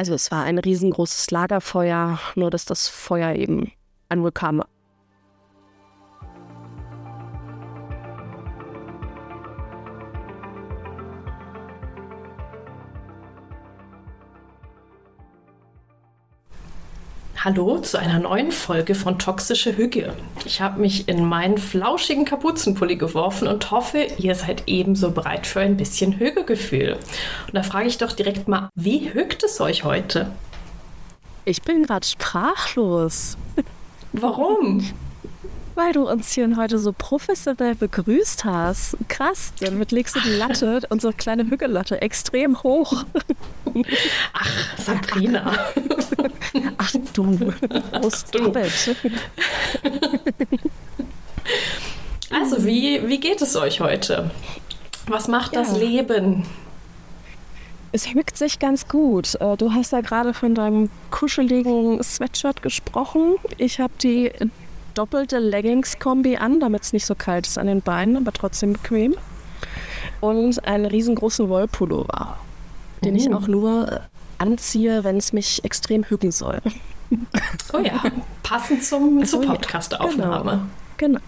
[0.00, 3.70] Also es war ein riesengroßes Lagerfeuer, nur dass das Feuer eben
[4.08, 4.62] angekam
[17.42, 20.12] Hallo zu einer neuen Folge von Toxische Hüge.
[20.44, 25.60] Ich habe mich in meinen flauschigen Kapuzenpulli geworfen und hoffe, ihr seid ebenso bereit für
[25.60, 26.98] ein bisschen Hügegefühl.
[27.46, 30.30] Und da frage ich doch direkt mal, wie hügt es euch heute?
[31.46, 33.38] Ich bin gerade sprachlos.
[34.12, 34.86] Warum?
[35.82, 38.98] Weil du uns hier heute so professionell begrüßt hast.
[39.08, 43.04] Krass, damit legst du die Latte, unsere kleine Hügelatte, extrem hoch.
[44.34, 45.54] Ach, Sabrina.
[46.76, 47.54] Ach du,
[47.92, 48.52] Ach, du.
[52.30, 54.30] Also, wie, wie geht es euch heute?
[55.06, 55.62] Was macht ja.
[55.62, 56.44] das Leben?
[57.92, 59.34] Es hückt sich ganz gut.
[59.40, 63.36] Äh, du hast ja gerade von deinem kuscheligen Sweatshirt gesprochen.
[63.56, 64.30] Ich habe die
[64.94, 69.14] doppelte Leggings-Kombi an, damit es nicht so kalt ist an den Beinen, aber trotzdem bequem.
[70.20, 72.36] Und einen riesengroßen Wollpullover,
[73.04, 73.34] den ich oh.
[73.34, 74.02] auch nur
[74.38, 76.60] anziehe, wenn es mich extrem hügen soll.
[77.72, 78.02] Oh ja,
[78.42, 80.68] passend zum, also, zur Podcast-Aufnahme.
[80.96, 81.18] Genau.
[81.18, 81.20] genau.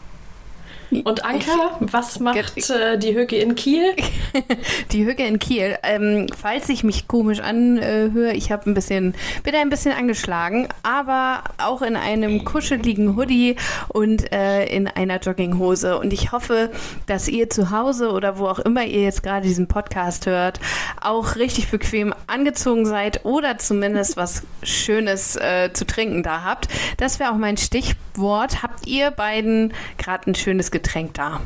[1.04, 3.94] Und Anka, was macht äh, die Hüge in Kiel?
[4.92, 5.78] die Hüge in Kiel.
[5.82, 11.44] Ähm, falls ich mich komisch anhöre, ich habe ein bisschen, bin ein bisschen angeschlagen, aber
[11.56, 13.56] auch in einem kuscheligen Hoodie
[13.88, 15.98] und äh, in einer Jogginghose.
[15.98, 16.70] Und ich hoffe,
[17.06, 20.60] dass ihr zu Hause oder wo auch immer ihr jetzt gerade diesen Podcast hört,
[21.00, 26.68] auch richtig bequem angezogen seid oder zumindest was Schönes äh, zu trinken da habt.
[26.98, 28.62] Das wäre auch mein Stichwort.
[28.62, 30.81] Habt ihr beiden gerade ein schönes Getränk?
[30.82, 31.40] Getränk da?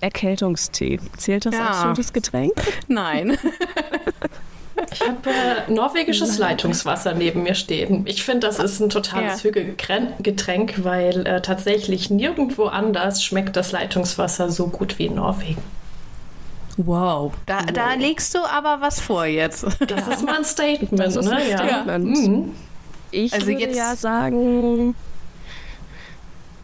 [0.00, 1.00] Erkältungstee.
[1.16, 1.66] Zählt das ja.
[1.68, 2.52] als gutes Getränk?
[2.86, 3.38] Nein.
[4.92, 8.02] Ich habe äh, norwegisches Leitungswasser neben mir stehen.
[8.06, 9.48] Ich finde, das ist ein totales ja.
[9.48, 15.62] Hügelgetränk, weil äh, tatsächlich nirgendwo anders schmeckt das Leitungswasser so gut wie in Norwegen.
[16.76, 17.32] Wow.
[17.46, 17.66] Da, wow.
[17.72, 19.64] da legst du aber was vor jetzt.
[19.80, 20.98] Das ist mal ein Statement.
[20.98, 21.56] Das ist ein ne?
[21.56, 21.86] Statement.
[21.86, 22.28] Ja.
[22.28, 22.54] Mhm.
[23.10, 24.94] Ich also würde jetzt ja sagen,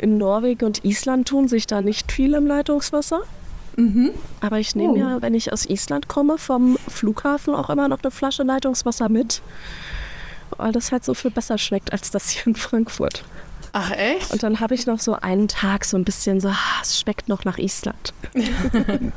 [0.02, 3.20] in Norwegen und Island tun sich da nicht viel im Leitungswasser.
[3.76, 4.10] Mhm.
[4.40, 4.96] Aber ich nehme oh.
[4.96, 9.40] ja, wenn ich aus Island komme, vom Flughafen auch immer noch eine Flasche Leitungswasser mit,
[10.56, 13.24] weil das halt so viel besser schmeckt als das hier in Frankfurt.
[13.72, 14.32] Ach echt?
[14.32, 17.28] Und dann habe ich noch so einen Tag so ein bisschen so, ah, es schmeckt
[17.28, 18.12] noch nach Island.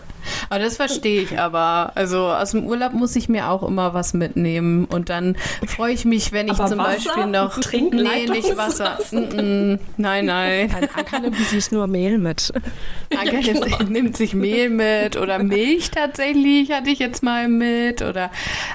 [0.50, 1.91] aber das verstehe ich aber.
[1.96, 4.86] Also aus dem Urlaub muss ich mir auch immer was mitnehmen.
[4.86, 5.36] Und dann
[5.68, 6.96] freue ich mich, wenn ich aber zum Wasser?
[6.96, 8.03] Beispiel noch trinken.
[8.03, 8.97] Nee, nicht Wasser.
[9.12, 9.80] Mm -mm.
[9.97, 10.75] Nein, nein.
[10.96, 12.52] Anka nimmt sich nur Mehl mit.
[13.18, 13.84] Anka ja, genau.
[13.90, 18.02] nimmt sich Mehl mit oder Milch tatsächlich hatte ich jetzt mal mit.
[18.02, 18.31] Oder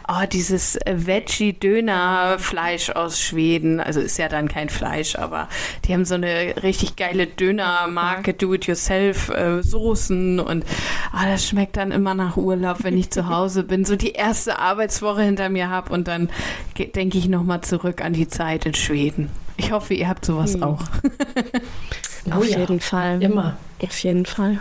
[0.09, 3.81] oh, dieses Veggie-Döner-Fleisch aus Schweden.
[3.81, 5.49] Also ist ja dann kein Fleisch, aber
[5.85, 10.65] die haben so eine richtig geile Dönermarke, Do-it-yourself-Soßen äh, und
[11.13, 14.59] ah, das schmeckt dann immer nach Urlaub, wenn ich zu Hause bin, so die erste
[14.59, 16.31] Arbeitswoche hinter mir habe und dann
[16.77, 19.31] denke ich nochmal zurück an die Zeit in Schweden.
[19.57, 20.63] Ich hoffe, ihr habt sowas hm.
[20.63, 20.83] auch.
[22.31, 22.81] Auf oh, jeden ja.
[22.81, 23.23] Fall.
[23.23, 23.57] Immer.
[23.83, 24.59] Auf jeden Fall.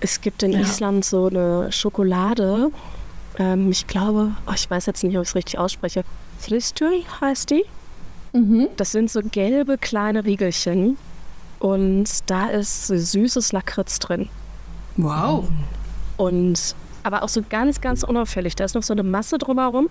[0.00, 0.60] Es gibt in ja.
[0.60, 2.70] Island so eine Schokolade.
[3.38, 6.04] Ähm, ich glaube, oh, ich weiß jetzt nicht, ob ich es richtig ausspreche.
[6.38, 7.64] Fristül heißt die.
[8.32, 8.68] Mhm.
[8.76, 10.98] Das sind so gelbe kleine Riegelchen
[11.58, 14.28] und da ist süßes Lakritz drin.
[14.96, 15.48] Wow.
[16.16, 18.56] Und aber auch so ganz, ganz unauffällig.
[18.56, 19.88] Da ist noch so eine Masse drumherum.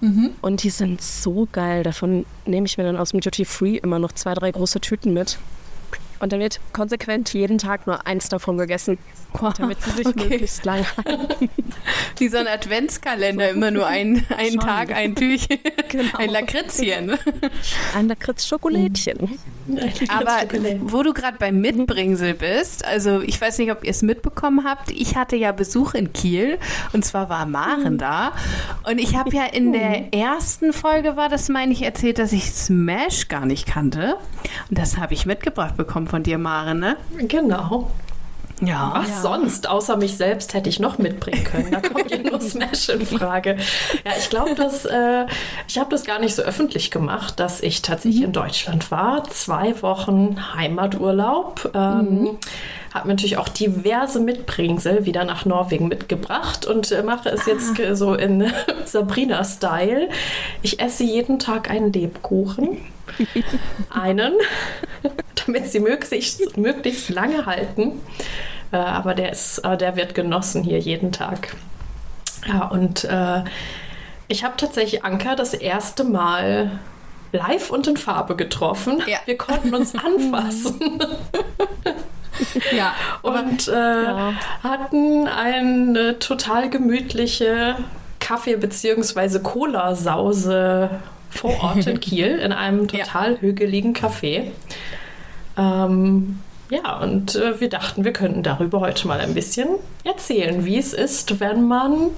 [0.00, 0.30] Mhm.
[0.40, 1.82] Und die sind so geil.
[1.82, 5.12] Davon nehme ich mir dann aus dem Duty Free immer noch zwei, drei große Tüten
[5.12, 5.38] mit.
[6.20, 8.98] Und dann wird konsequent jeden Tag nur eins davon gegessen,
[9.34, 9.52] wow.
[9.52, 10.28] damit sie sich okay.
[10.28, 11.48] möglichst lang halten.
[12.18, 15.58] Wie so ein Adventskalender, immer nur ein, einen Tag, ein Türchen,
[15.88, 16.18] genau.
[16.18, 17.16] ein Lakritzchen.
[17.94, 19.38] Ein Lakritz-Schokolädchen.
[20.08, 20.38] Aber
[20.80, 24.90] wo du gerade beim Mitbringsel bist, also ich weiß nicht, ob ihr es mitbekommen habt,
[24.90, 26.58] ich hatte ja Besuch in Kiel
[26.92, 27.98] und zwar war Maren mhm.
[27.98, 28.32] da
[28.88, 32.50] und ich habe ja in der ersten Folge war das, meine ich, erzählt, dass ich
[32.50, 34.16] Smash gar nicht kannte
[34.70, 36.96] und das habe ich mitgebracht bekommen von dir, Maren, ne?
[37.18, 37.90] Genau.
[38.60, 38.92] Ja.
[38.94, 39.20] Was ja.
[39.20, 39.68] sonst?
[39.68, 41.70] Außer mich selbst hätte ich noch mitbringen können.
[41.70, 43.56] Da kommt ja nur Smash in Frage.
[44.04, 45.26] Ja, ich glaube, dass äh,
[45.68, 48.26] ich habe das gar nicht so öffentlich gemacht, dass ich tatsächlich mhm.
[48.26, 49.24] in Deutschland war.
[49.30, 51.70] Zwei Wochen Heimaturlaub.
[51.74, 52.38] Ähm, mhm.
[52.92, 57.94] Habe natürlich auch diverse Mitbringsel wieder nach Norwegen mitgebracht und äh, mache es jetzt ah.
[57.94, 58.50] so in
[58.86, 60.08] Sabrina-Style.
[60.62, 62.78] Ich esse jeden Tag einen Lebkuchen.
[63.90, 64.34] einen,
[65.46, 68.00] damit sie möglichst, möglichst lange halten.
[68.72, 71.54] Äh, aber der, ist, äh, der wird genossen hier jeden Tag.
[72.46, 73.42] Ja, und äh,
[74.28, 76.78] Ich habe tatsächlich Anka das erste Mal
[77.32, 79.02] live und in Farbe getroffen.
[79.06, 79.18] Ja.
[79.24, 80.98] Wir konnten uns anfassen.
[82.72, 82.94] ja.
[83.22, 84.32] Und äh, ja.
[84.62, 87.76] hatten eine total gemütliche
[88.20, 89.40] Kaffee- bzw.
[89.40, 90.90] Cola-Sause
[91.30, 93.38] vor Ort in Kiel in einem total ja.
[93.40, 94.50] hügeligen Café.
[95.56, 96.40] Ähm,
[96.70, 99.68] ja, und äh, wir dachten, wir könnten darüber heute mal ein bisschen
[100.04, 102.10] erzählen, wie es ist, wenn man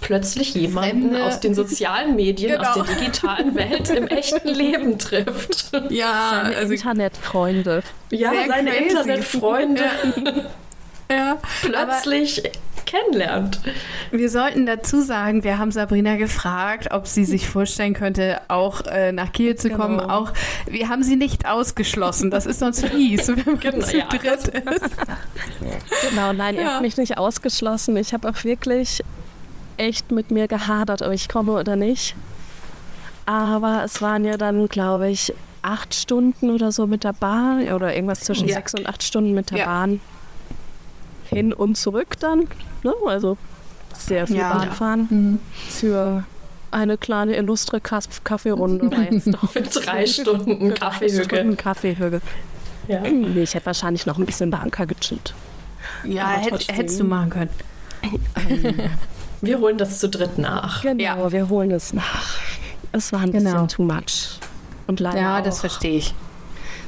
[0.00, 1.24] plötzlich jemanden Fremde.
[1.24, 2.68] aus den sozialen Medien, genau.
[2.68, 5.72] aus der digitalen Welt im echten Leben trifft.
[5.88, 7.82] Ja, seine also Internetfreunde.
[8.10, 8.84] Ja, Sehr seine crazy.
[8.84, 9.82] Internetfreunde.
[11.10, 11.38] ja.
[11.62, 12.48] plötzlich Aber
[12.94, 13.60] kennenlernt.
[14.10, 19.12] Wir sollten dazu sagen, wir haben Sabrina gefragt, ob sie sich vorstellen könnte, auch äh,
[19.12, 19.98] nach Kiel zu kommen.
[19.98, 20.12] Genau.
[20.12, 20.32] Auch
[20.66, 22.30] wir haben sie nicht ausgeschlossen.
[22.30, 24.06] Das ist sonst fies, wenn man genau, zu ja.
[24.06, 24.90] dritt ist.
[26.10, 26.60] Genau, nein, ja.
[26.60, 27.96] ihr habt mich nicht ausgeschlossen.
[27.96, 29.02] Ich habe auch wirklich
[29.76, 32.14] echt mit mir gehadert, ob ich komme oder nicht.
[33.26, 35.32] Aber es waren ja dann, glaube ich,
[35.62, 38.56] acht Stunden oder so mit der Bahn oder irgendwas zwischen ja.
[38.56, 39.64] sechs und acht Stunden mit der ja.
[39.64, 40.00] Bahn
[41.34, 42.48] hin und zurück dann.
[42.82, 42.94] Ne?
[43.06, 43.36] Also
[43.94, 44.52] sehr viel ja.
[44.52, 45.38] Bahnfahren mhm.
[45.68, 46.24] für
[46.70, 49.50] eine kleine illustre Kaffeerunde war jetzt doch.
[49.52, 51.54] Für drei Stunden Kaffeehügel.
[51.54, 52.20] Kaffeehügel.
[52.88, 53.00] Ja.
[53.00, 55.34] Nee, ich hätte wahrscheinlich noch ein bisschen Banker gechillt.
[56.04, 57.50] Ja, hätt, hättest du machen können.
[59.40, 60.82] wir holen das zu dritt nach.
[60.82, 61.32] Genau, ja.
[61.32, 62.38] wir holen es nach.
[62.92, 63.62] Es war ein genau.
[63.62, 64.38] bisschen too much.
[64.86, 66.14] Und leider Ja, das verstehe ich.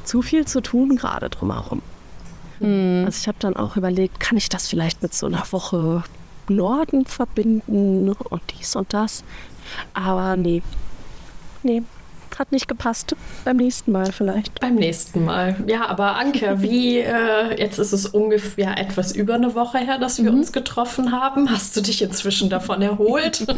[0.04, 1.80] Zu viel zu tun gerade drumherum.
[2.60, 3.04] Mhm.
[3.06, 6.02] Also ich habe dann auch überlegt, kann ich das vielleicht mit so einer Woche
[6.48, 9.24] Norden verbinden und dies und das.
[9.94, 10.62] Aber nee,
[11.62, 11.82] nee,
[12.38, 13.16] hat nicht gepasst.
[13.44, 14.60] Beim nächsten Mal vielleicht.
[14.60, 15.56] Beim nächsten Mal.
[15.66, 20.22] Ja, aber Anke, wie, äh, jetzt ist es ungefähr etwas über eine Woche her, dass
[20.22, 20.38] wir mhm.
[20.38, 21.50] uns getroffen haben.
[21.50, 23.46] Hast du dich inzwischen davon erholt?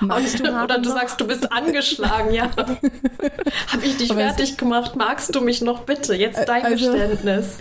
[0.00, 0.96] Und, du oder du noch?
[0.96, 2.50] sagst, du bist angeschlagen, ja.
[2.56, 4.96] Habe ich dich aber fertig gemacht?
[4.96, 6.14] Magst du mich noch bitte?
[6.14, 7.58] Jetzt dein also, Geständnis.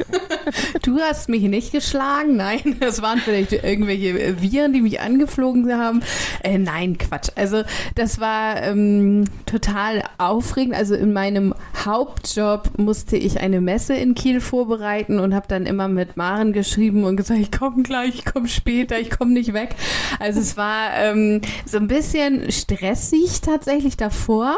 [0.82, 2.78] Du hast mich nicht geschlagen, nein.
[2.80, 6.02] Es waren vielleicht irgendwelche Viren, die mich angeflogen haben.
[6.44, 7.30] Äh, nein, Quatsch.
[7.36, 7.64] Also
[7.96, 10.76] das war ähm, total total aufregend.
[10.76, 15.88] Also in meinem Hauptjob musste ich eine Messe in Kiel vorbereiten und habe dann immer
[15.88, 19.76] mit Maren geschrieben und gesagt, ich komme gleich, ich komme später, ich komme nicht weg.
[20.20, 24.56] Also es war ähm, so ein bisschen stressig tatsächlich davor.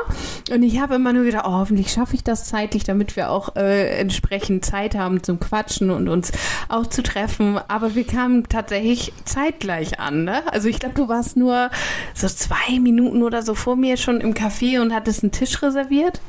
[0.51, 3.55] Und ich habe immer nur gedacht, oh, hoffentlich schaffe ich das zeitlich, damit wir auch
[3.55, 6.31] äh, entsprechend Zeit haben zum Quatschen und uns
[6.69, 7.59] auch zu treffen.
[7.67, 10.25] Aber wir kamen tatsächlich zeitgleich an.
[10.25, 10.41] Ne?
[10.51, 11.69] Also ich glaube, du warst nur
[12.13, 15.61] so zwei Minuten oder so vor mir schon im Café und hattest ist ein Tisch
[15.61, 16.19] reserviert.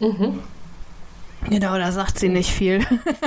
[0.00, 0.40] Mhm.
[1.48, 2.80] Genau, da sagt sie nicht viel.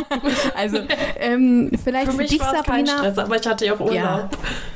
[0.56, 0.80] also
[1.20, 2.64] ähm, vielleicht für, für mich dich, Sabrina.
[2.64, 3.94] Kein Stress, aber ich hatte ja auch Urlaub.
[3.96, 4.30] Ja,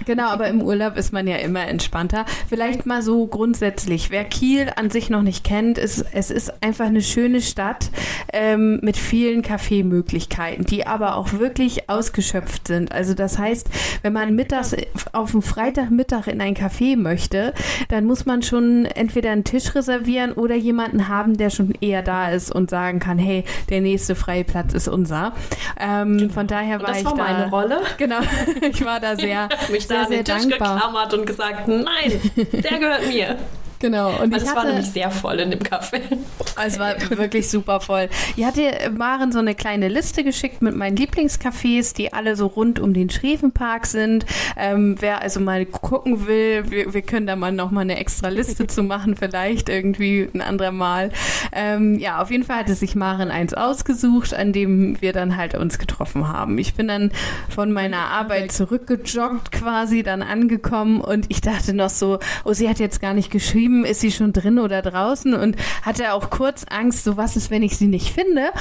[0.05, 2.25] genau, aber im Urlaub ist man ja immer entspannter.
[2.47, 6.85] Vielleicht mal so grundsätzlich, wer Kiel an sich noch nicht kennt, ist, es ist einfach
[6.85, 7.89] eine schöne Stadt
[8.31, 12.91] ähm, mit vielen Kaffeemöglichkeiten, die aber auch wirklich ausgeschöpft sind.
[12.91, 13.67] Also das heißt,
[14.01, 14.75] wenn man mittags
[15.11, 17.53] auf dem Freitagmittag in ein Café möchte,
[17.89, 22.29] dann muss man schon entweder einen Tisch reservieren oder jemanden haben, der schon eher da
[22.29, 25.33] ist und sagen kann, hey, hey, der nächste freie Platz ist unser.
[25.79, 26.33] Ähm, genau.
[26.33, 27.23] Von daher war das ich war da.
[27.23, 27.81] meine Rolle.
[27.97, 28.19] Genau,
[28.61, 30.75] ich war da sehr, mich sehr, da sehr, sehr dankbar.
[30.75, 33.37] geklammert und gesagt, nein, der gehört mir.
[33.83, 34.11] Genau.
[34.21, 35.99] Und also es war nämlich sehr voll in dem Café.
[36.65, 38.09] Es war wirklich super voll.
[38.37, 42.79] Ich hatte Maren so eine kleine Liste geschickt mit meinen Lieblingscafés, die alle so rund
[42.79, 44.25] um den Schrevenpark sind.
[44.55, 48.67] Ähm, wer also mal gucken will, wir, wir können da mal nochmal eine extra Liste
[48.67, 51.11] zu machen, vielleicht irgendwie ein anderer Mal.
[51.51, 55.55] Ähm, ja, auf jeden Fall hatte sich Maren eins ausgesucht, an dem wir dann halt
[55.55, 56.59] uns getroffen haben.
[56.59, 57.11] Ich bin dann
[57.49, 62.79] von meiner Arbeit zurückgejoggt quasi, dann angekommen und ich dachte noch so, oh, sie hat
[62.79, 66.65] jetzt gar nicht geschrieben, geschrieben, ist sie schon drin oder draußen und hatte auch kurz
[66.69, 68.51] Angst, so was ist, wenn ich sie nicht finde.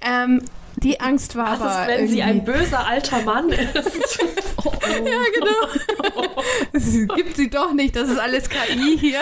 [0.00, 0.42] Ähm,
[0.76, 2.14] die Angst war Was aber ist, wenn irgendwie...
[2.14, 4.18] sie ein böser alter Mann ist?
[4.56, 4.70] oh, oh.
[4.90, 6.32] Ja, genau.
[6.72, 9.20] Das gibt sie doch nicht, das ist alles KI hier.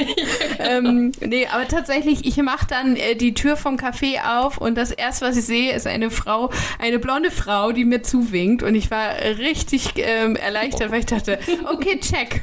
[0.58, 4.90] ähm, nee, aber tatsächlich, ich mache dann äh, die Tür vom Café auf und das
[4.90, 8.90] erste, was ich sehe, ist eine Frau, eine blonde Frau, die mir zuwinkt und ich
[8.90, 11.38] war richtig ähm, erleichtert, weil ich dachte,
[11.72, 12.40] okay, check.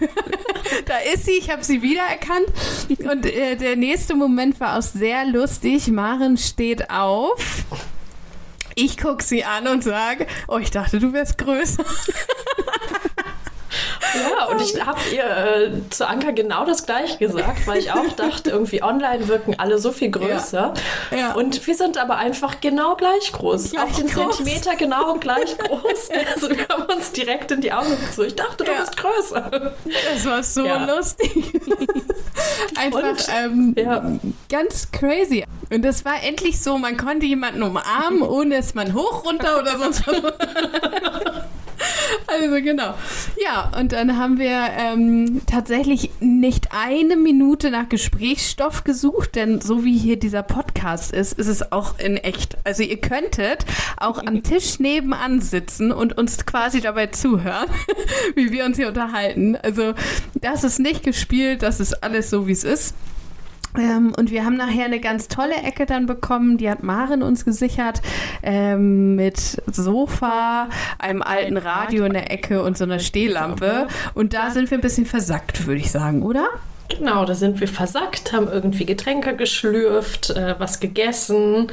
[0.86, 2.48] da ist sie, ich habe sie wiedererkannt
[3.10, 5.88] und äh, der nächste Moment war auch sehr lustig.
[5.88, 7.66] Maren steht auf
[8.82, 11.86] ich gucke sie an und sage, oh, ich dachte, du wärst größer.
[14.14, 18.12] Ja, und ich habe ihr äh, zu Anka genau das gleiche gesagt, weil ich auch
[18.18, 20.74] dachte, irgendwie online wirken alle so viel größer.
[21.12, 21.18] Ja.
[21.18, 21.34] Ja.
[21.34, 23.72] Und wir sind aber einfach genau gleich groß.
[23.72, 24.38] Gleich Auf den groß.
[24.38, 26.10] Zentimeter genau gleich groß.
[26.34, 28.28] Also wir haben uns direkt in die Augen gezogen.
[28.28, 28.80] Ich dachte, du ja.
[28.80, 29.74] bist größer.
[30.14, 31.32] Das war so lustig.
[32.78, 35.46] einfach und, ähm, ganz crazy.
[35.72, 39.78] Und das war endlich so, man konnte jemanden umarmen, ohne dass man hoch, runter oder
[39.78, 40.22] sonst was.
[42.28, 42.94] Also genau.
[43.44, 49.84] Ja, und dann haben wir ähm, tatsächlich nicht eine Minute nach Gesprächsstoff gesucht, denn so
[49.84, 52.58] wie hier dieser Podcast ist, ist es auch in echt.
[52.64, 53.66] Also ihr könntet
[53.98, 57.70] auch am Tisch nebenan sitzen und uns quasi dabei zuhören,
[58.36, 59.58] wie wir uns hier unterhalten.
[59.58, 59.94] Also
[60.36, 62.94] das ist nicht gespielt, das ist alles so, wie es ist.
[63.78, 67.46] Ähm, und wir haben nachher eine ganz tolle Ecke dann bekommen, die hat Maren uns
[67.46, 68.02] gesichert,
[68.44, 73.88] ähm, mit Sofa, einem alten Radio in der Ecke und so einer Stehlampe.
[74.14, 76.48] Und da sind wir ein bisschen versackt, würde ich sagen, oder?
[76.90, 81.72] Genau, da sind wir versackt, haben irgendwie Getränke geschlürft, äh, was gegessen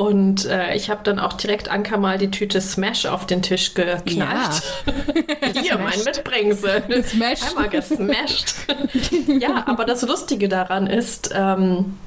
[0.00, 3.74] und äh, ich habe dann auch direkt Anka mal die Tüte Smash auf den Tisch
[3.74, 4.62] geknallt.
[4.86, 5.60] Ja.
[5.60, 7.04] Hier, mein Mitbringsel.
[7.04, 7.42] Smash.
[7.50, 8.54] Einmal gesmashed.
[9.26, 11.98] ja, aber das Lustige daran ist, ähm,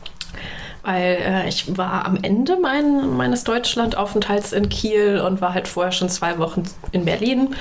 [0.81, 5.91] weil äh, ich war am Ende mein, meines Deutschlandaufenthalts in Kiel und war halt vorher
[5.91, 7.55] schon zwei Wochen in Berlin.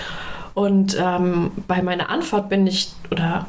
[0.55, 3.45] Und ähm, bei meiner Anfahrt bin ich, oder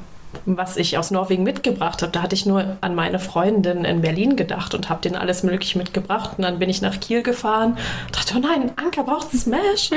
[0.45, 2.11] was ich aus Norwegen mitgebracht habe.
[2.11, 5.77] Da hatte ich nur an meine Freundin in Berlin gedacht und habe denen alles Mögliche
[5.77, 6.31] mitgebracht.
[6.37, 9.91] Und dann bin ich nach Kiel gefahren und dachte, oh nein, Anker braucht einen Smash.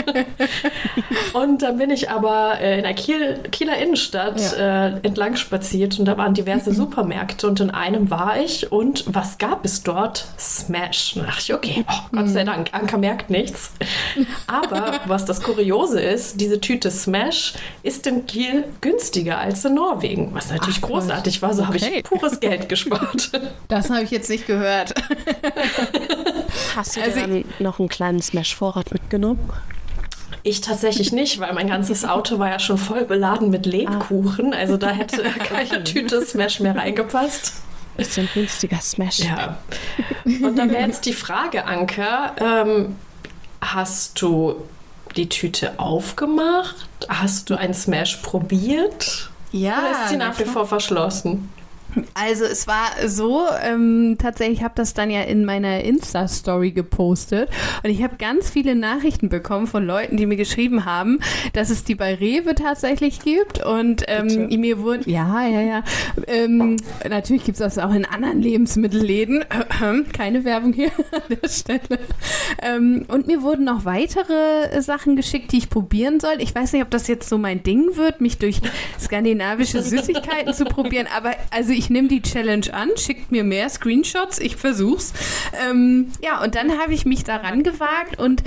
[1.33, 4.87] und dann bin ich aber äh, in der Kiel, Kieler Innenstadt ja.
[4.87, 9.38] äh, entlang spaziert und da waren diverse Supermärkte und in einem war ich und was
[9.38, 10.26] gab es dort?
[10.38, 11.15] Smash.
[11.15, 13.73] Da dachte ich, okay, oh, Gott sei Dank, Anker merkt nichts.
[14.47, 20.36] Aber was das Kuriose ist, diese Tüte Smash ist in Kiel günstiger als in Norwegen
[20.37, 21.55] was natürlich Ach, großartig war.
[21.55, 21.81] So okay.
[21.81, 23.31] habe ich pures Geld gespart.
[23.69, 24.95] Das habe ich jetzt nicht gehört.
[26.76, 29.50] Hast du also dann noch einen kleinen Smash-Vorrat mitgenommen?
[30.43, 34.55] Ich tatsächlich nicht, weil mein ganzes Auto war ja schon voll beladen mit Lebkuchen.
[34.55, 37.55] Also da hätte keine Tüte Smash mehr reingepasst.
[37.97, 39.21] Bisschen günstiger Smash.
[39.21, 39.59] Ja.
[40.25, 42.07] Und dann wäre jetzt die Frage, Anke,
[42.38, 42.95] ähm,
[43.61, 44.57] hast du
[45.16, 46.87] die Tüte aufgemacht?
[47.09, 49.31] Hast du ein Smash probiert?
[49.53, 49.79] Ja.
[49.79, 51.50] Oder ist sie nach wie vor verschlossen?
[52.15, 57.49] Also es war so, ähm, tatsächlich habe das dann ja in meiner Insta-Story gepostet
[57.83, 61.21] und ich habe ganz viele Nachrichten bekommen von Leuten, die mir geschrieben haben,
[61.53, 65.85] dass es die bei Rewe tatsächlich gibt und ähm, mir wurden, ja, ja, ja,
[66.26, 66.76] ähm,
[67.09, 69.45] natürlich gibt es das auch in anderen Lebensmittelläden,
[70.12, 71.99] keine Werbung hier an der Stelle.
[72.62, 76.35] Ähm, und mir wurden noch weitere Sachen geschickt, die ich probieren soll.
[76.38, 78.61] Ich weiß nicht, ob das jetzt so mein Ding wird, mich durch
[79.00, 83.69] skandinavische Süßigkeiten zu probieren, aber also ich ich nehme die Challenge an, schickt mir mehr
[83.69, 85.12] Screenshots, ich versuch's.
[85.71, 88.43] Ähm, ja, und dann habe ich mich daran gewagt und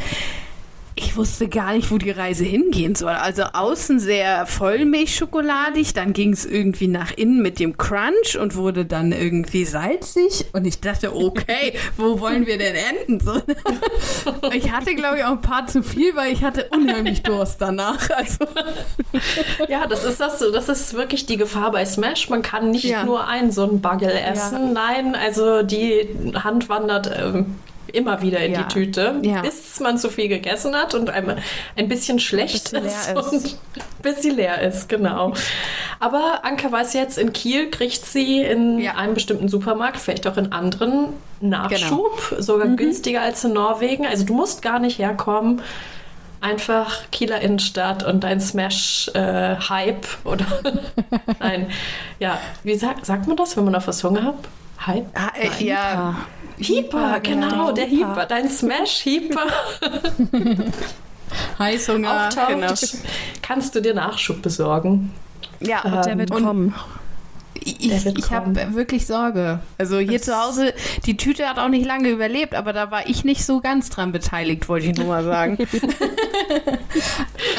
[1.00, 3.12] ich wusste gar nicht, wo die Reise hingehen soll.
[3.12, 8.86] Also außen sehr vollmilchschokoladig, dann ging es irgendwie nach innen mit dem Crunch und wurde
[8.86, 10.46] dann irgendwie salzig.
[10.52, 13.20] Und ich dachte, okay, wo wollen wir denn enden?
[13.20, 13.42] So,
[14.54, 18.10] ich hatte, glaube ich, auch ein paar zu viel, weil ich hatte unheimlich Durst danach.
[18.10, 18.46] Also.
[19.68, 20.40] Ja, das ist das.
[20.40, 22.30] Das ist wirklich die Gefahr bei Smash.
[22.30, 23.04] Man kann nicht ja.
[23.04, 24.68] nur einen so einen Bagel essen.
[24.68, 24.72] Ja.
[24.74, 27.56] Nein, also die Hand wandert ähm,
[27.90, 28.64] immer wieder in ja.
[28.64, 29.42] die Tüte, ja.
[29.42, 31.38] bis man zu viel gegessen hat und einem
[31.76, 33.34] ein bisschen schlecht bis ist, ist.
[33.34, 33.58] Und
[34.02, 35.34] bis sie leer ist, genau.
[36.00, 38.96] Aber Anka weiß jetzt, in Kiel kriegt sie in ja.
[38.96, 42.42] einem bestimmten Supermarkt, vielleicht auch in anderen, Nachschub, genau.
[42.42, 42.78] sogar mhm.
[42.78, 44.06] günstiger als in Norwegen.
[44.06, 45.62] Also du musst gar nicht herkommen.
[46.42, 50.46] Einfach Kieler Innenstadt und ein Smash-Hype äh, oder
[51.40, 51.70] nein,
[52.20, 54.36] ja, wie sagt, sagt man das, wenn man auf was Hunger hat?
[54.86, 55.08] Hype?
[55.16, 56.16] Ah, äh, ja.
[56.60, 59.48] Hieper, genau, der Hieper, dein Smash-Hieper.
[61.60, 62.74] Heißhunger, auftaucht, genau.
[63.42, 65.12] kannst du dir Nachschub besorgen.
[65.60, 66.74] Ja, und der wird kommen.
[67.64, 69.60] Ich, ich habe wirklich Sorge.
[69.78, 70.74] Also hier das zu Hause,
[71.06, 74.12] die Tüte hat auch nicht lange überlebt, aber da war ich nicht so ganz dran
[74.12, 75.58] beteiligt, wollte ich nur mal sagen.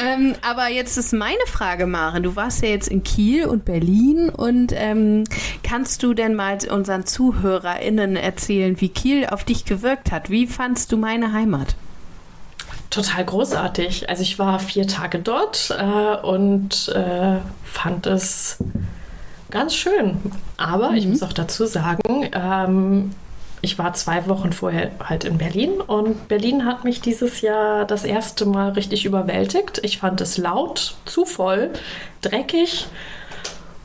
[0.05, 2.23] ähm, aber jetzt ist meine Frage, Maren.
[2.23, 5.23] Du warst ja jetzt in Kiel und Berlin und ähm,
[5.63, 10.29] kannst du denn mal unseren ZuhörerInnen erzählen, wie Kiel auf dich gewirkt hat?
[10.29, 11.75] Wie fandst du meine Heimat?
[12.91, 14.09] Total großartig.
[14.09, 18.57] Also ich war vier Tage dort äh, und äh, fand es
[19.51, 20.17] Ganz schön.
[20.57, 20.97] Aber mhm.
[20.97, 23.11] ich muss auch dazu sagen, ähm,
[23.61, 28.03] ich war zwei Wochen vorher halt in Berlin und Berlin hat mich dieses Jahr das
[28.03, 29.79] erste Mal richtig überwältigt.
[29.83, 31.69] Ich fand es laut, zu voll,
[32.21, 32.87] dreckig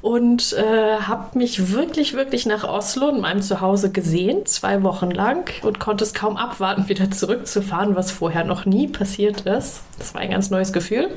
[0.00, 5.50] und äh, habe mich wirklich, wirklich nach Oslo in meinem Zuhause gesehen, zwei Wochen lang
[5.62, 9.82] und konnte es kaum abwarten, wieder zurückzufahren, was vorher noch nie passiert ist.
[9.98, 11.10] Das war ein ganz neues Gefühl.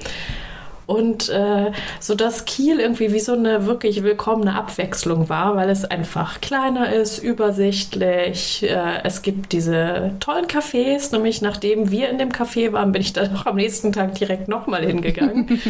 [0.90, 5.86] Und äh, so dass Kiel irgendwie wie so eine wirklich willkommene Abwechslung war, weil es
[5.86, 8.64] einfach kleiner ist, übersichtlich.
[8.64, 13.14] Äh, es gibt diese tollen Cafés, nämlich nachdem wir in dem Café waren, bin ich
[13.14, 15.62] dann noch am nächsten Tag direkt nochmal hingegangen.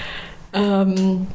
[0.52, 1.26] ähm,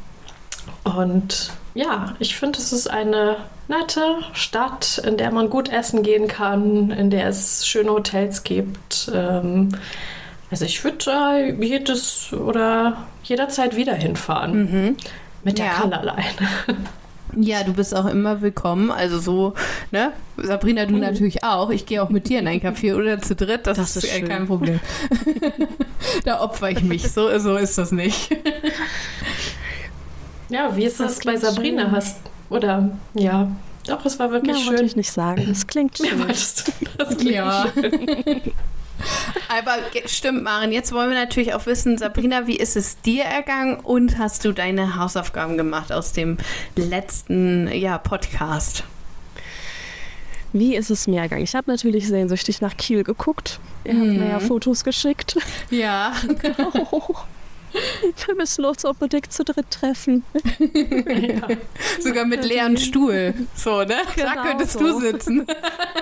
[0.84, 3.36] und ja, ich finde, es ist eine
[3.68, 9.10] nette Stadt, in der man gut essen gehen kann, in der es schöne Hotels gibt.
[9.14, 9.68] Ähm,
[10.50, 14.52] also ich würde da jedes oder jederzeit wieder hinfahren.
[14.52, 14.96] Mhm.
[15.42, 15.80] Mit der ja.
[15.80, 16.24] Colorline.
[17.36, 18.92] Ja, du bist auch immer willkommen.
[18.92, 19.54] Also so,
[19.90, 20.12] ne?
[20.36, 21.00] Sabrina, du mhm.
[21.00, 21.70] natürlich auch.
[21.70, 23.66] Ich gehe auch mit dir in ein Café oder zu dritt.
[23.66, 24.78] Das, das ist, ist kein Problem.
[26.24, 27.10] da opfer ich mich.
[27.10, 28.30] So, so ist das nicht.
[30.48, 31.86] ja, wie ist das, das bei Sabrina?
[31.86, 31.90] Schön.
[31.90, 32.20] Hast,
[32.50, 33.48] oder ja,
[33.86, 34.72] doch, es war wirklich ja, schön.
[34.72, 35.48] Wollte ich nicht sagen.
[35.50, 36.18] Es klingt schön.
[36.18, 36.64] Ja, das,
[36.98, 37.66] das klingt ja.
[37.74, 38.40] schön.
[39.48, 43.76] Aber stimmt, Maren, jetzt wollen wir natürlich auch wissen, Sabrina, wie ist es dir ergangen
[43.76, 46.38] und hast du deine Hausaufgaben gemacht aus dem
[46.76, 48.84] letzten ja, Podcast?
[50.52, 51.42] Wie ist es mir ergangen?
[51.42, 53.58] Ich habe natürlich sehnsüchtig nach Kiel geguckt.
[53.84, 54.00] Ihr mhm.
[54.00, 54.46] habt mir ja mhm.
[54.46, 55.36] Fotos geschickt.
[55.70, 56.12] Ja.
[58.26, 60.24] Wir müssen uns unbedingt zu dritt treffen.
[60.60, 61.48] ja.
[62.00, 63.34] Sogar mit leeren Stuhl.
[63.54, 63.96] So, ne?
[64.14, 64.78] Genau da könntest so.
[64.80, 65.46] du sitzen.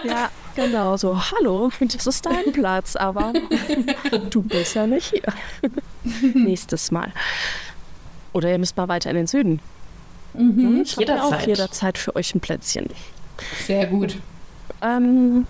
[0.05, 1.17] Ja, genau so.
[1.31, 3.33] Hallo, das ist dein Platz, aber
[4.31, 5.23] du bist ja nicht hier.
[6.35, 7.13] Nächstes Mal.
[8.33, 9.61] Oder ihr müsst mal weiter in den Süden.
[10.35, 10.83] Mhm.
[10.85, 12.89] Ich habe auch jederzeit für euch ein Plätzchen.
[13.65, 14.17] Sehr gut.
[14.81, 15.47] Ähm,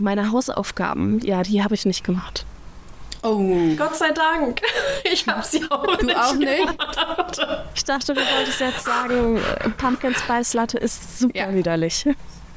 [0.00, 2.46] meine Hausaufgaben, ja, die habe ich nicht gemacht.
[3.22, 3.74] Oh.
[3.76, 4.60] Gott sei Dank.
[5.12, 6.18] Ich habe sie auch du nicht.
[6.18, 6.68] Auch nicht?
[7.74, 9.40] Ich dachte, du wolltest jetzt sagen,
[9.78, 11.54] Pumpkin Spice Latte ist super ja.
[11.54, 12.06] widerlich.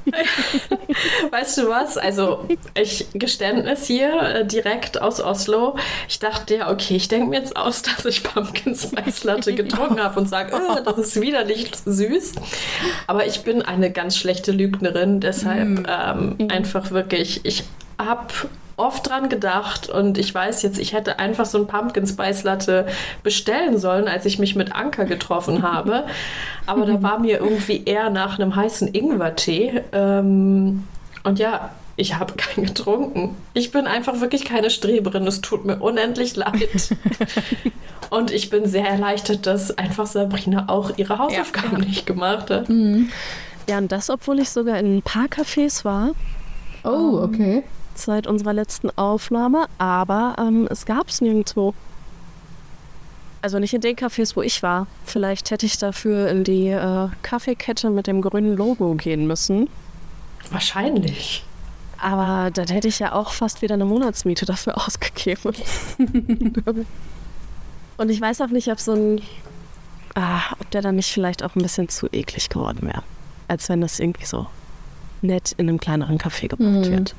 [1.31, 1.97] Weißt du was?
[1.97, 5.77] Also, ich Geständnis hier äh, direkt aus Oslo.
[6.07, 10.01] Ich dachte ja, okay, ich denke mir jetzt aus, dass ich Pumpkin Spice Latte getrunken
[10.01, 12.33] habe und sage, oh, das ist widerlich süß.
[13.07, 15.85] Aber ich bin eine ganz schlechte Lügnerin, deshalb mm.
[15.87, 17.63] ähm, einfach wirklich, ich
[17.97, 18.27] habe
[18.79, 22.87] oft dran gedacht und ich weiß jetzt, ich hätte einfach so ein Pumpkin Spice Latte
[23.23, 26.05] bestellen sollen, als ich mich mit Anker getroffen habe.
[26.65, 29.81] Aber da war mir irgendwie eher nach einem heißen Ingwertee.
[29.91, 30.87] Ähm,
[31.23, 33.35] und ja, ich habe keinen getrunken.
[33.53, 35.27] Ich bin einfach wirklich keine Streberin.
[35.27, 36.95] Es tut mir unendlich leid.
[38.09, 41.85] und ich bin sehr erleichtert, dass einfach Sabrina auch ihre Hausaufgaben ja, ja.
[41.85, 42.69] nicht gemacht hat.
[42.69, 43.09] Mhm.
[43.69, 46.11] Ja, und das, obwohl ich sogar in ein paar Cafés war.
[46.83, 47.63] Oh, okay
[48.03, 51.73] seit unserer letzten Aufnahme, aber ähm, es gab es nirgendwo.
[53.41, 54.87] Also nicht in den Cafés, wo ich war.
[55.05, 59.69] Vielleicht hätte ich dafür in die äh, Kaffeekette mit dem grünen Logo gehen müssen.
[60.51, 61.45] Wahrscheinlich.
[61.97, 65.53] Aber dann hätte ich ja auch fast wieder eine Monatsmiete dafür ausgegeben.
[67.97, 69.21] Und ich weiß auch nicht, ob so ein.
[70.15, 73.03] Ah, ob der dann nicht vielleicht auch ein bisschen zu eklig geworden wäre.
[73.47, 74.47] Als wenn das irgendwie so
[75.21, 76.91] nett in einem kleineren Café gebaut mhm.
[76.91, 77.15] wird.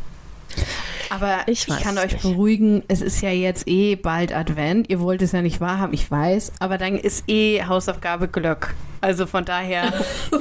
[1.11, 2.23] Aber ich, ich kann euch nicht.
[2.23, 4.89] beruhigen, es ist ja jetzt eh bald Advent.
[4.89, 6.53] Ihr wollt es ja nicht wahrhaben, ich weiß.
[6.61, 8.75] Aber dann ist eh Hausaufgabe Glück.
[9.01, 9.93] Also von daher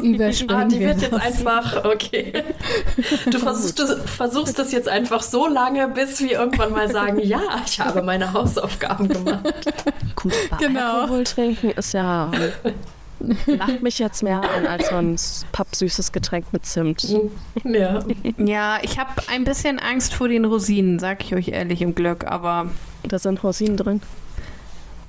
[0.04, 2.44] überspringen ah, die wird jetzt einfach, okay.
[3.32, 7.42] Du versuchst, du versuchst das jetzt einfach so lange, bis wir irgendwann mal sagen, ja,
[7.66, 9.46] ich habe meine Hausaufgaben gemacht.
[10.16, 11.02] Gut, genau.
[11.02, 12.30] Alkohol trinken ist ja
[13.46, 15.16] lacht mich jetzt mehr an als so ein
[15.52, 17.16] pappsüßes Getränk mit Zimt.
[17.64, 18.00] Ja,
[18.38, 22.26] ja ich habe ein bisschen Angst vor den Rosinen, sag ich euch ehrlich im Glück,
[22.26, 22.72] aber.
[23.04, 24.02] Da sind Rosinen drin.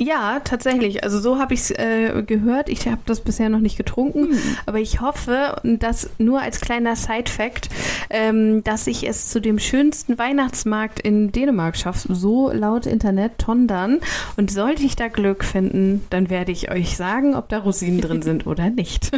[0.01, 1.05] Ja, tatsächlich.
[1.05, 2.71] Also so habe ich es äh, gehört.
[2.71, 4.57] Ich habe das bisher noch nicht getrunken, mhm.
[4.65, 7.69] aber ich hoffe, dass nur als kleiner Side-Fact,
[8.09, 12.15] ähm, dass ich es zu dem schönsten Weihnachtsmarkt in Dänemark schaffe.
[12.15, 14.01] So laut Internet Tondern.
[14.39, 18.23] Und sollte ich da Glück finden, dann werde ich euch sagen, ob da Rosinen drin
[18.23, 19.11] sind oder nicht.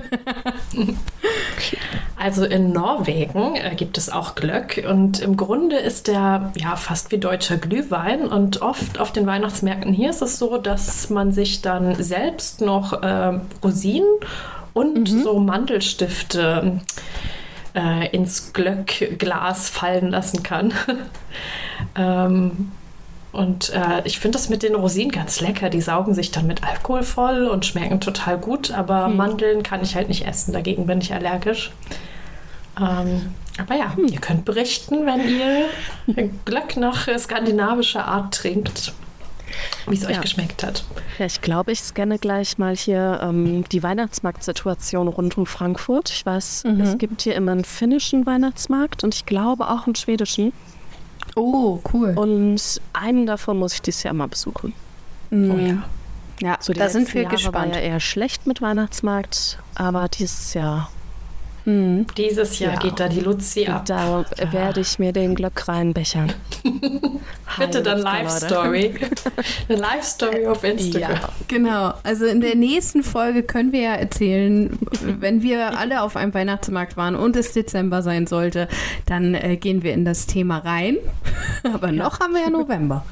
[2.17, 7.13] also in Norwegen äh, gibt es auch Glöck und im Grunde ist der ja fast
[7.13, 11.33] wie deutscher Glühwein und oft auf den Weihnachtsmärkten hier ist es so, dass dass man
[11.33, 14.09] sich dann selbst noch äh, Rosinen
[14.73, 15.23] und mhm.
[15.23, 16.81] so Mandelstifte
[17.75, 20.73] äh, ins Glöckglas fallen lassen kann.
[21.95, 22.73] ähm,
[23.33, 25.69] und äh, ich finde das mit den Rosinen ganz lecker.
[25.69, 28.71] Die saugen sich dann mit Alkohol voll und schmecken total gut.
[28.71, 29.17] Aber hm.
[29.17, 30.55] Mandeln kann ich halt nicht essen.
[30.55, 31.71] Dagegen bin ich allergisch.
[32.81, 34.07] Ähm, Aber ja, hm.
[34.07, 38.95] ihr könnt berichten, wenn ihr Glöck nach skandinavischer Art trinkt,
[39.87, 40.11] wie es ja.
[40.11, 40.85] euch geschmeckt hat.
[41.19, 46.11] Ja, ich glaube, ich scanne gleich mal hier ähm, die Weihnachtsmarktsituation rund um Frankfurt.
[46.11, 46.81] Ich weiß, mhm.
[46.81, 50.53] es gibt hier immer einen finnischen Weihnachtsmarkt und ich glaube auch einen schwedischen.
[51.37, 52.15] Oh, cool.
[52.17, 54.75] Und einen davon muss ich dieses Jahr mal besuchen.
[55.31, 55.51] Mhm.
[55.51, 55.83] Oh ja.
[56.41, 57.55] Ja, so da sind wir Jahre gespannt.
[57.55, 60.91] war ja eher schlecht mit Weihnachtsmarkt, aber dieses Jahr
[61.65, 62.07] Mhm.
[62.17, 62.79] Dieses Jahr ja.
[62.81, 63.87] geht da die Luzi ab.
[63.87, 64.53] Da ja.
[64.53, 66.33] werde ich mir den Glöck reinbechern.
[67.59, 68.95] Bitte dann Live-Story.
[69.69, 71.11] Eine Live-Story auf Instagram.
[71.11, 71.95] Ja, genau.
[72.03, 76.97] Also in der nächsten Folge können wir ja erzählen, wenn wir alle auf einem Weihnachtsmarkt
[76.97, 78.69] waren und es Dezember sein sollte,
[79.07, 80.97] dann äh, gehen wir in das Thema rein.
[81.73, 83.05] Aber noch haben wir ja November.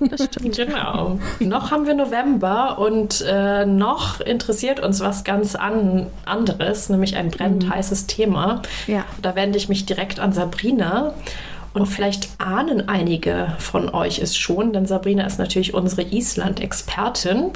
[0.00, 0.56] Das stimmt.
[0.56, 1.18] Genau.
[1.40, 7.30] Noch haben wir November und äh, noch interessiert uns was ganz an anderes, nämlich ein
[7.30, 7.70] brennend mhm.
[7.84, 8.62] Heißes Thema.
[8.86, 9.04] Ja.
[9.20, 11.14] Da wende ich mich direkt an Sabrina.
[11.72, 17.50] Und vielleicht ahnen einige von euch es schon, denn Sabrina ist natürlich unsere Island-Expertin.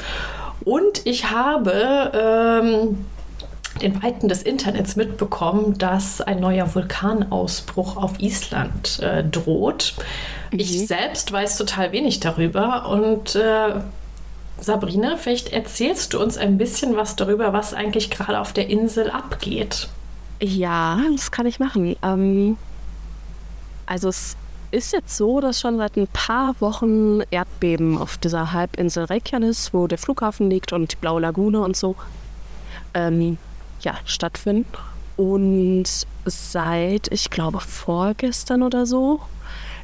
[0.65, 3.07] Und ich habe ähm,
[3.81, 9.95] den Weiten des Internets mitbekommen, dass ein neuer Vulkanausbruch auf Island äh, droht.
[10.51, 10.59] Mhm.
[10.59, 13.75] Ich selbst weiß total wenig darüber und äh,
[14.61, 19.11] Sabrina, vielleicht erzählst du uns ein bisschen was darüber, was eigentlich gerade auf der Insel
[19.11, 19.89] abgeht.
[20.41, 21.97] Ja, das kann ich machen.
[22.03, 22.57] Ähm,
[23.87, 24.37] also es
[24.71, 29.87] ist jetzt so, dass schon seit ein paar Wochen Erdbeben auf dieser Halbinsel Reykjanes, wo
[29.87, 31.97] der Flughafen liegt und die Blaue Lagune und so,
[32.95, 33.39] ähm,
[33.81, 34.71] ja, stattfinden.
[35.17, 35.87] Und
[36.27, 39.21] seit, ich glaube, vorgestern oder so,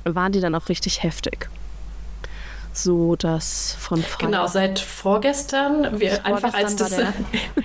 [0.05, 1.49] waren die dann auch richtig heftig.
[2.73, 6.91] So dass von Freitag Genau, seit vorgestern, wir vorgestern einfach als das.
[6.91, 7.15] Der,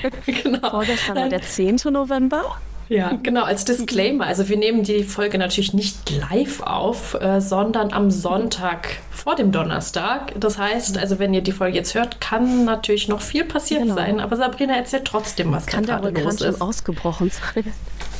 [0.26, 0.70] genau.
[0.70, 1.80] Vorgestern war der 10.
[1.92, 2.58] November.
[2.90, 4.26] Ja, genau, als Disclaimer.
[4.26, 9.52] Also wir nehmen die Folge natürlich nicht live auf, äh, sondern am Sonntag vor dem
[9.52, 10.34] Donnerstag.
[10.40, 13.96] Das heißt, also wenn ihr die Folge jetzt hört, kann natürlich noch viel passiert genau.
[13.96, 16.62] sein, aber Sabrina erzählt trotzdem, was kann da gerade los ist.
[16.62, 17.66] ausgebrochen sein.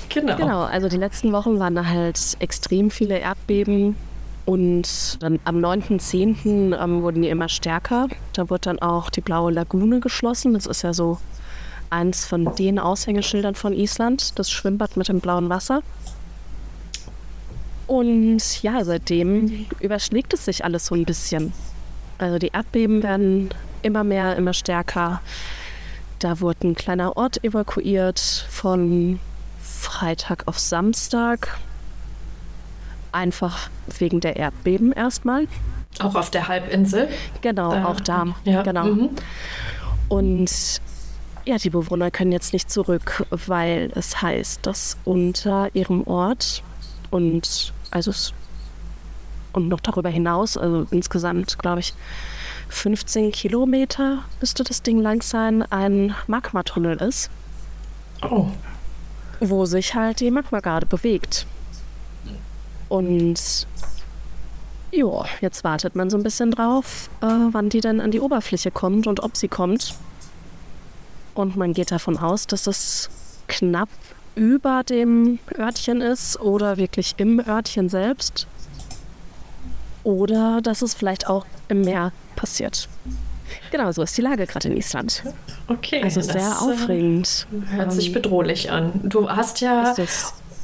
[0.10, 0.36] Genau.
[0.38, 3.96] Genau, also die letzten Wochen waren da halt extrem viele Erdbeben
[4.46, 6.76] und dann am 9.10.
[6.76, 8.08] Ähm, wurden die immer stärker.
[8.34, 10.56] Da wurde dann auch die Blaue Lagune geschlossen.
[10.56, 11.20] Das ist ja so
[11.90, 15.82] eins von den Aushängeschildern von Island, das Schwimmbad mit dem blauen Wasser.
[17.88, 21.54] Und ja, seitdem überschlägt es sich alles so ein bisschen.
[22.20, 23.50] Also die Erdbeben werden
[23.82, 25.22] immer mehr, immer stärker.
[26.20, 29.20] Da wurde ein kleiner Ort evakuiert von
[29.62, 31.58] Freitag auf Samstag.
[33.12, 35.48] Einfach wegen der Erdbeben erstmal.
[36.00, 37.10] Auch auf der Halbinsel?
[37.42, 38.28] Genau, da, auch da.
[38.44, 38.62] Ja.
[38.62, 38.86] Genau.
[38.86, 39.10] Mhm.
[40.10, 40.82] Und
[41.46, 46.64] ja, die Bewohner können jetzt nicht zurück, weil es heißt, dass unter ihrem Ort
[47.12, 48.12] und also
[49.52, 51.94] und noch darüber hinaus, also insgesamt glaube ich
[52.70, 57.30] 15 Kilometer müsste das Ding lang sein, ein Magmatunnel ist.
[58.22, 58.48] Oh.
[59.40, 61.48] Wo sich halt die Magma gerade bewegt.
[62.90, 63.68] Und
[64.92, 68.72] ja, jetzt wartet man so ein bisschen drauf, äh, wann die dann an die Oberfläche
[68.72, 69.96] kommt und ob sie kommt.
[71.40, 73.10] Und man geht davon aus, dass es
[73.48, 73.88] knapp
[74.36, 78.46] über dem Örtchen ist oder wirklich im Örtchen selbst.
[80.04, 82.90] Oder dass es vielleicht auch im Meer passiert.
[83.72, 85.24] Genau, so ist die Lage gerade in Island.
[85.70, 86.04] Okay.
[86.04, 87.48] Also sehr äh, aufregend.
[87.70, 89.00] Hört sich bedrohlich an.
[89.06, 89.96] Du hast ja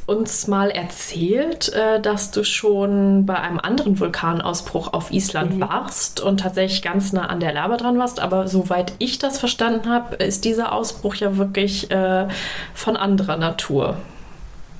[0.06, 5.62] uns mal erzählt, äh, dass du schon bei einem anderen Vulkanausbruch auf Island mhm.
[5.62, 8.20] warst und tatsächlich ganz nah an der Lava dran warst.
[8.20, 12.28] Aber soweit ich das verstanden habe, ist dieser Ausbruch ja wirklich äh,
[12.74, 13.98] von anderer Natur.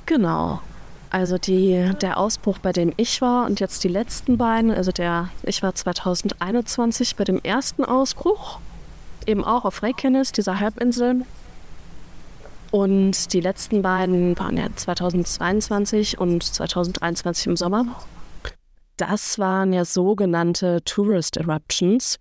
[0.06, 0.62] Genau.
[1.10, 5.30] Also die, der Ausbruch, bei dem ich war und jetzt die letzten beiden, also der,
[5.44, 8.60] ich war 2021 bei dem ersten Ausbruch,
[9.26, 11.22] eben auch auf Reykjanes, dieser Halbinsel.
[12.76, 17.86] Und die letzten beiden waren ja 2022 und 2023 im Sommer.
[18.98, 22.20] Das waren ja sogenannte Tourist Eruptions.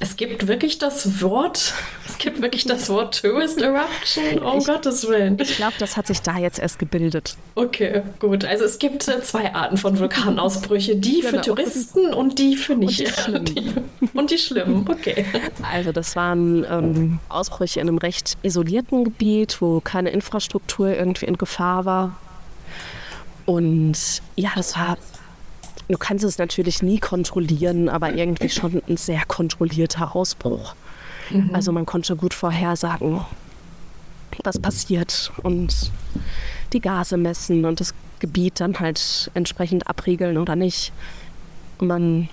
[0.00, 1.74] Es gibt wirklich das Wort,
[2.06, 5.36] es gibt wirklich das Wort Tourist Eruption, um ich, Gottes Willen.
[5.40, 7.36] Ich glaube, das hat sich da jetzt erst gebildet.
[7.56, 8.44] Okay, gut.
[8.44, 11.30] Also es gibt äh, zwei Arten von Vulkanausbrüche, die genau.
[11.30, 13.00] für Touristen und die für nicht.
[13.28, 13.90] Und die schlimmen.
[14.14, 15.24] und die schlimmen, okay.
[15.62, 21.38] Also das waren ähm, Ausbrüche in einem recht isolierten Gebiet, wo keine Infrastruktur irgendwie in
[21.38, 22.16] Gefahr war.
[23.46, 24.96] Und ja, das war
[25.88, 30.74] Du kannst es natürlich nie kontrollieren, aber irgendwie schon ein sehr kontrollierter Ausbruch.
[31.30, 31.50] Mhm.
[31.54, 33.22] Also man konnte gut vorhersagen,
[34.44, 35.90] was passiert und
[36.72, 40.92] die Gase messen und das Gebiet dann halt entsprechend abriegeln oder nicht.
[41.80, 42.28] Man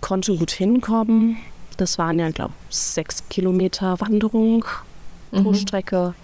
[0.00, 1.36] konnte gut hinkommen.
[1.76, 4.64] Das waren ja, glaube ich, sechs Kilometer Wanderung
[5.30, 5.54] pro mhm.
[5.54, 6.14] Strecke.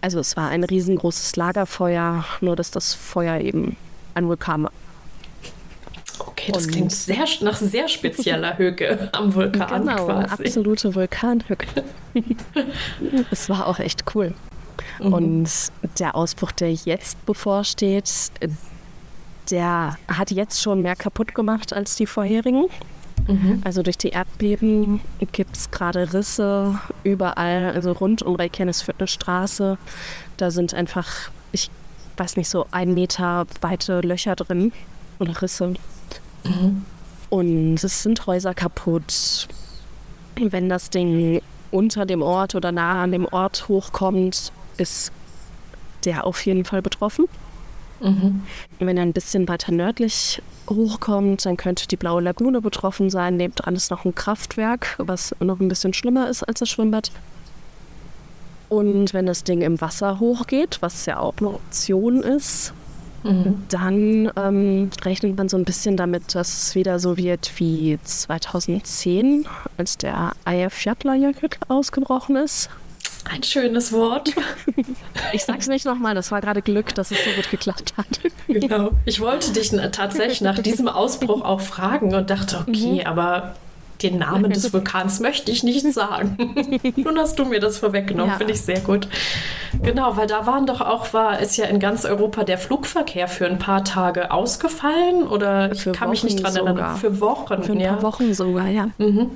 [0.00, 3.76] Also es war ein riesengroßes Lagerfeuer, nur dass das Feuer eben
[4.14, 4.72] ein Vulkan war.
[6.44, 10.44] Okay, das Und klingt sehr, nach sehr spezieller Hücke am Vulkan genau, quasi.
[10.44, 11.84] absolute Vulkanhücke.
[13.30, 14.34] es war auch echt cool.
[15.00, 15.12] Mhm.
[15.12, 15.50] Und
[15.98, 18.30] der Ausbruch, der jetzt bevorsteht,
[19.50, 22.66] der hat jetzt schon mehr kaputt gemacht als die vorherigen.
[23.26, 23.62] Mhm.
[23.64, 25.00] Also durch die Erdbeben
[25.32, 29.78] gibt es gerade Risse überall, also rund um Reykjanes Straße.
[30.36, 31.70] Da sind einfach, ich
[32.16, 34.72] weiß nicht, so ein Meter weite Löcher drin
[35.18, 35.74] oder Risse.
[36.44, 36.84] Mhm.
[37.30, 39.48] Und es sind Häuser kaputt.
[40.36, 45.12] Wenn das Ding unter dem Ort oder nah an dem Ort hochkommt, ist
[46.04, 47.26] der auf jeden Fall betroffen.
[48.00, 48.42] Mhm.
[48.78, 53.36] Wenn er ein bisschen weiter nördlich hochkommt, dann könnte die Blaue Lagune betroffen sein.
[53.36, 57.10] Nebendran ist noch ein Kraftwerk, was noch ein bisschen schlimmer ist als das Schwimmbad.
[58.68, 62.72] Und wenn das Ding im Wasser hochgeht, was ja auch eine Option ist,
[63.24, 63.64] mhm.
[63.68, 69.46] dann ähm, rechnet man so ein bisschen damit, dass es wieder so wird wie 2010,
[69.76, 72.70] als der Eyjafjallajökull ausgebrochen ist.
[73.24, 74.32] Ein schönes Wort.
[75.32, 78.06] Ich sag's nicht nochmal, das war gerade Glück, dass es so gut geklappt hat.
[78.46, 78.90] Genau.
[79.06, 83.06] Ich wollte dich tatsächlich nach diesem Ausbruch auch fragen und dachte, okay, mhm.
[83.06, 83.54] aber
[84.04, 86.36] den Namen des Vulkans möchte ich nicht sagen.
[86.96, 88.38] Nun hast du mir das vorweggenommen, ja.
[88.38, 89.08] finde ich sehr gut.
[89.82, 93.46] Genau, weil da waren doch auch, war ist ja in ganz Europa der Flugverkehr für
[93.46, 96.74] ein paar Tage ausgefallen oder für ich kann Wochen mich nicht dran sogar.
[96.74, 96.96] erinnern.
[96.96, 97.62] Für Wochen.
[97.62, 97.94] Für ein ja.
[97.94, 98.90] paar Wochen sogar, ja.
[98.98, 99.30] Mhm.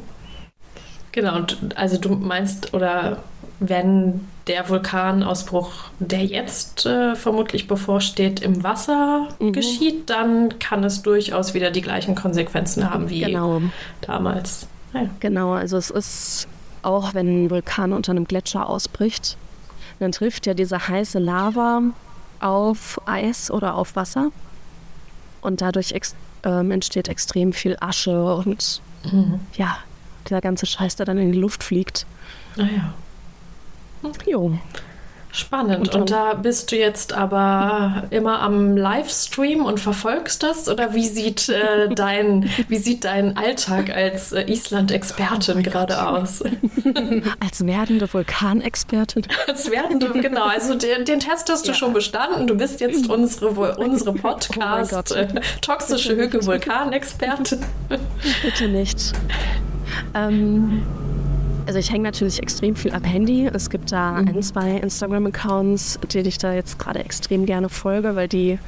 [1.12, 3.18] Genau, und also du meinst, oder
[3.60, 9.52] wenn der Vulkanausbruch, der jetzt äh, vermutlich bevorsteht, im Wasser mhm.
[9.52, 13.60] geschieht, dann kann es durchaus wieder die gleichen Konsequenzen haben wie genau.
[14.00, 14.66] damals.
[14.94, 15.06] Ja.
[15.20, 16.48] Genau, also es ist
[16.82, 19.36] auch, wenn ein Vulkan unter einem Gletscher ausbricht,
[19.98, 21.82] dann trifft ja diese heiße Lava
[22.40, 24.30] auf Eis oder auf Wasser
[25.40, 29.40] und dadurch ex ähm, entsteht extrem viel Asche und mhm.
[29.54, 29.78] ja,
[30.28, 32.06] dieser ganze Scheiß, der dann in die Luft fliegt.
[32.56, 32.94] Ah ja.
[34.26, 34.58] Jo.
[35.30, 35.88] Spannend.
[35.88, 40.68] Und, und, da bist du jetzt aber immer am Livestream und verfolgst das?
[40.68, 46.04] Oder wie sieht, äh, dein, wie sieht dein Alltag als äh, Island-Expertin oh gerade Gott.
[46.04, 46.42] aus?
[47.40, 49.24] Als werdende Vulkanexpertin?
[49.46, 50.46] Als werdende, genau.
[50.46, 51.74] Also den, den Test hast du ja.
[51.74, 52.46] schon bestanden.
[52.46, 55.28] Du bist jetzt unsere, unsere oh Podcast oh äh,
[55.60, 57.60] toxische Hücke Vulkanexpertin.
[58.42, 59.12] Bitte nicht.
[60.14, 60.82] Ähm,
[61.68, 63.46] also ich hänge natürlich extrem viel am Handy.
[63.46, 64.28] Es gibt da mhm.
[64.28, 68.58] ein, zwei Instagram-Accounts, denen ich da jetzt gerade extrem gerne folge, weil die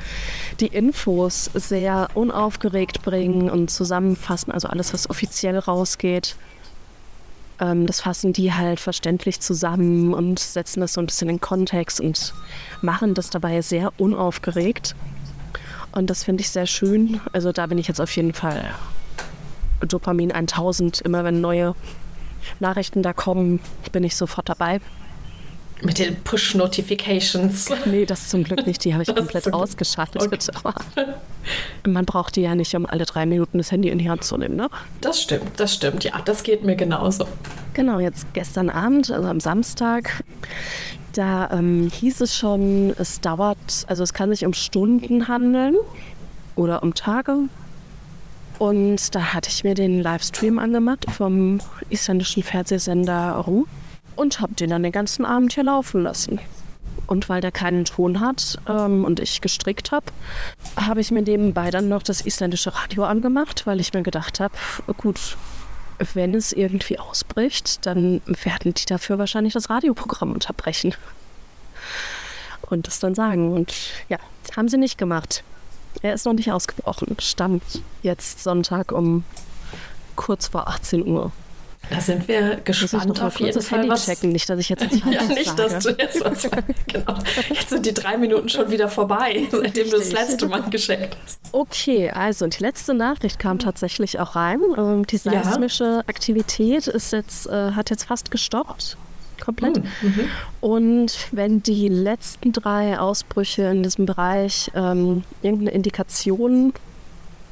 [0.61, 4.53] die Infos sehr unaufgeregt bringen und zusammenfassen.
[4.53, 6.37] Also alles, was offiziell rausgeht,
[7.59, 12.03] ähm, das fassen die halt verständlich zusammen und setzen das so ein bisschen in Kontext
[12.03, 12.35] und
[12.83, 14.95] machen das dabei sehr unaufgeregt.
[15.93, 17.19] Und das finde ich sehr schön.
[17.33, 18.75] Also da bin ich jetzt auf jeden Fall
[19.81, 21.75] Dopamin 1000, immer wenn neue
[22.59, 23.61] Nachrichten da kommen,
[23.93, 24.81] bin ich sofort dabei.
[25.83, 27.71] Mit den Push-Notifications.
[27.87, 28.85] Nee, das zum Glück nicht.
[28.85, 30.23] Die habe ich komplett ausgeschaltet.
[30.23, 31.07] Okay.
[31.87, 34.37] man braucht die ja nicht, um alle drei Minuten das Handy in die Hand zu
[34.37, 34.69] nehmen, ne?
[35.01, 36.05] Das stimmt, das stimmt.
[36.05, 37.27] Ja, das geht mir genauso.
[37.73, 40.23] Genau, jetzt gestern Abend, also am Samstag,
[41.15, 45.77] da ähm, hieß es schon, es dauert, also es kann sich um Stunden handeln
[46.57, 47.37] oder um Tage,
[48.61, 53.65] und da hatte ich mir den Livestream angemacht vom isländischen Fernsehsender Ru
[54.17, 56.39] und habe den dann den ganzen Abend hier laufen lassen.
[57.07, 60.05] Und weil der keinen Ton hat ähm, und ich gestrickt habe,
[60.77, 64.53] habe ich mir nebenbei dann noch das isländische Radio angemacht, weil ich mir gedacht habe,
[64.99, 65.39] gut,
[66.13, 70.95] wenn es irgendwie ausbricht, dann werden die dafür wahrscheinlich das Radioprogramm unterbrechen.
[72.69, 73.55] Und das dann sagen.
[73.55, 73.75] Und
[74.11, 74.19] ja,
[74.55, 75.45] haben sie nicht gemacht.
[76.03, 77.17] Er ist noch nicht ausgebrochen.
[77.21, 77.63] Stand
[78.03, 79.25] jetzt Sonntag um
[80.17, 81.33] kurz vor 18 Uhr.
[81.89, 83.81] Da sind wir gespannt auf jeden Fall.
[83.81, 85.63] Handy checken, nicht, dass ich jetzt was Ja, nicht, sage.
[85.63, 86.49] dass du jetzt was
[86.87, 87.15] Genau.
[87.49, 89.91] Jetzt sind die drei Minuten schon wieder vorbei, seitdem Richtig.
[89.91, 91.41] du das letzte Mal gescheckt hast.
[91.53, 94.61] Okay, also die letzte Nachricht kam tatsächlich auch rein.
[94.77, 96.03] Ähm, die seismische ja.
[96.07, 98.97] Aktivität ist jetzt, äh, hat jetzt fast gestoppt
[99.41, 99.77] komplett.
[99.77, 100.21] Hm, mhm.
[100.61, 106.73] Und wenn die letzten drei Ausbrüche in diesem Bereich ähm, irgendeine Indikation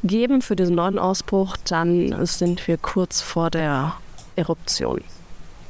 [0.04, 3.94] geben für diesen neuen Ausbruch, dann sind wir kurz vor der
[4.36, 5.02] Eruption.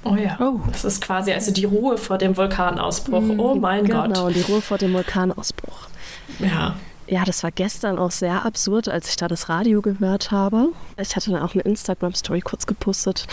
[0.04, 0.36] Oh ja.
[0.40, 0.60] Oh.
[0.70, 3.20] Das ist quasi also die Ruhe vor dem Vulkanausbruch.
[3.20, 4.14] Mhm, oh mein genau, Gott.
[4.14, 5.88] Genau, die Ruhe vor dem Vulkanausbruch.
[6.38, 6.76] Ja.
[7.10, 10.68] Ja, das war gestern auch sehr absurd, als ich da das Radio gehört habe.
[11.00, 13.26] Ich hatte dann auch eine Instagram-Story kurz gepostet.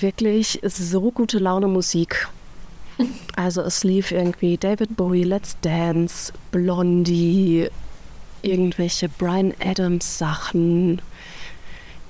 [0.00, 2.28] Wirklich so gute Laune Musik.
[3.36, 7.68] Also es lief irgendwie David Bowie, Let's Dance, Blondie,
[8.42, 11.02] irgendwelche Brian Adams Sachen,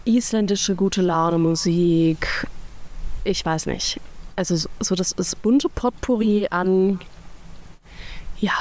[0.05, 2.47] isländische gute Laune Musik.
[3.25, 4.01] Ich weiß nicht.
[4.37, 7.01] Also so das ist bunte Potpourri an
[8.39, 8.57] ja,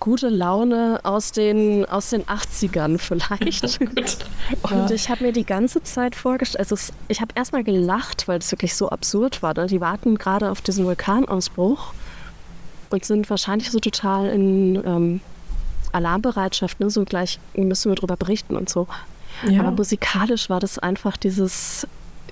[0.00, 3.80] gute Laune aus den, aus den 80ern vielleicht.
[4.62, 8.38] und ich habe mir die ganze Zeit vorgestellt, also es, ich habe erstmal gelacht, weil
[8.38, 9.54] es wirklich so absurd war.
[9.54, 9.66] Ne?
[9.66, 11.92] Die warten gerade auf diesen Vulkanausbruch
[12.90, 15.20] und sind wahrscheinlich so total in ähm,
[15.92, 16.90] Alarmbereitschaft, ne?
[16.90, 18.86] so gleich müssen wir darüber berichten und so.
[19.48, 19.60] Ja.
[19.60, 21.86] Aber musikalisch war das einfach dieses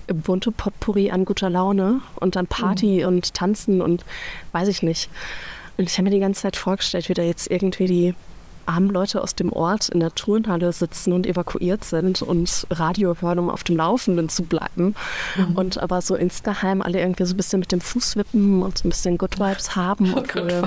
[0.06, 3.08] bunte Potpourri an guter Laune und dann Party mhm.
[3.08, 4.04] und Tanzen und
[4.52, 5.10] weiß ich nicht.
[5.76, 8.14] Und ich habe mir die ganze Zeit vorgestellt, wie da jetzt irgendwie die
[8.66, 13.38] armen Leute aus dem Ort in der Turnhalle sitzen und evakuiert sind und Radio hören,
[13.38, 14.94] um auf dem Laufenden zu bleiben.
[15.36, 15.56] Mhm.
[15.56, 18.86] Und aber so insgeheim alle irgendwie so ein bisschen mit dem Fuß wippen und so
[18.86, 20.14] ein bisschen Good Vibes haben.
[20.14, 20.64] Oh obwohl,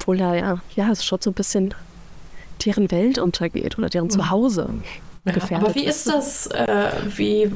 [0.00, 1.74] obwohl ja, ja, ja, es schon so ein bisschen
[2.64, 4.10] deren Welt untergeht oder deren mhm.
[4.10, 4.68] Zuhause.
[5.24, 6.46] Ja, aber wie ist das?
[6.48, 7.50] Äh, wie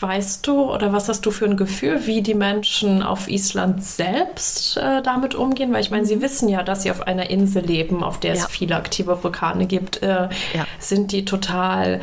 [0.00, 4.76] Weißt du oder was hast du für ein Gefühl, wie die Menschen auf Island selbst
[4.76, 5.72] äh, damit umgehen?
[5.72, 6.22] Weil ich meine, sie mhm.
[6.22, 8.42] wissen ja, dass sie auf einer Insel leben, auf der ja.
[8.42, 10.02] es viele aktive Vulkane gibt.
[10.02, 10.66] Äh, ja.
[10.78, 12.00] Sind die total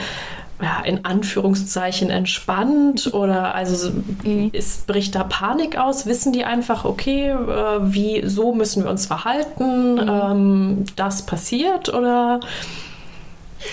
[0.62, 3.92] ja, in Anführungszeichen entspannt oder also
[4.24, 4.50] mhm.
[4.54, 6.06] ist, bricht da Panik aus?
[6.06, 7.36] Wissen die einfach, okay, äh,
[7.82, 9.96] wie so müssen wir uns verhalten?
[9.96, 10.10] Mhm.
[10.10, 12.40] Ähm, das passiert oder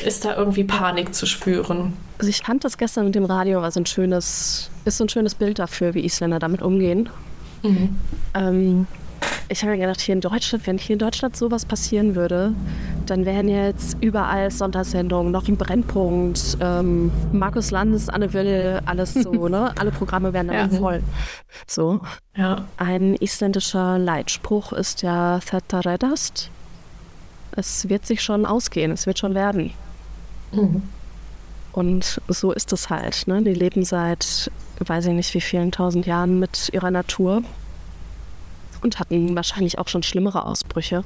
[0.04, 1.94] ist da irgendwie Panik zu spüren?
[2.18, 5.08] Also ich fand das gestern mit dem Radio war so ein schönes, ist so ein
[5.08, 7.08] schönes Bild dafür, wie Isländer damit umgehen.
[7.62, 7.96] Mhm.
[8.34, 8.86] Ähm,
[9.48, 12.54] ich habe mir gedacht, hier in Deutschland, wenn hier in Deutschland sowas passieren würde,
[13.06, 19.48] dann wären jetzt überall Sondersendungen, noch ein Brennpunkt, ähm, Markus Landes, Anne Will, alles so,
[19.48, 19.72] ne?
[19.78, 20.78] Alle Programme wären dann ja.
[20.78, 21.02] voll.
[21.66, 22.00] So.
[22.36, 22.64] Ja.
[22.76, 26.50] Ein isländischer Leitspruch ist ja Þetta reddast
[27.52, 29.72] es wird sich schon ausgehen, es wird schon werden.
[30.52, 30.82] Mhm.
[31.72, 33.26] Und so ist es halt.
[33.26, 33.42] Ne?
[33.42, 37.42] Die leben seit, weiß ich nicht wie vielen tausend Jahren mit ihrer Natur
[38.82, 41.04] und hatten wahrscheinlich auch schon schlimmere Ausbrüche.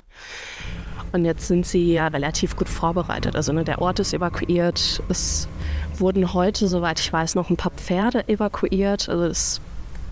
[1.13, 3.37] Und jetzt sind sie ja relativ gut vorbereitet.
[3.37, 5.03] Also ne, der Ort ist evakuiert.
[5.09, 5.49] Es
[5.97, 9.09] wurden heute, soweit ich weiß, noch ein paar Pferde evakuiert.
[9.09, 9.61] Also es,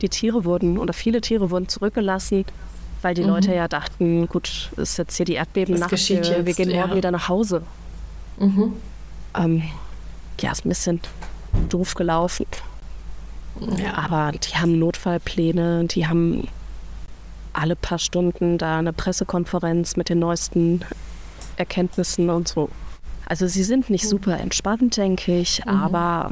[0.01, 2.45] die Tiere wurden oder viele Tiere wurden zurückgelassen
[3.03, 3.29] weil die mhm.
[3.29, 6.97] Leute ja dachten, gut, ist jetzt hier die Erdbeben nach, wir, wir gehen morgen ja.
[6.97, 7.63] wieder nach Hause.
[8.39, 8.73] Mhm.
[9.35, 9.63] Ähm,
[10.41, 11.01] ja, ist ein bisschen
[11.69, 12.47] doof gelaufen.
[13.79, 13.95] Ja.
[13.95, 16.49] Aber die haben Notfallpläne, die haben
[17.53, 20.83] alle paar Stunden da eine Pressekonferenz mit den neuesten
[21.57, 22.71] Erkenntnissen und so.
[23.27, 24.09] Also sie sind nicht mhm.
[24.09, 25.71] super entspannt, denke ich, mhm.
[25.71, 26.31] aber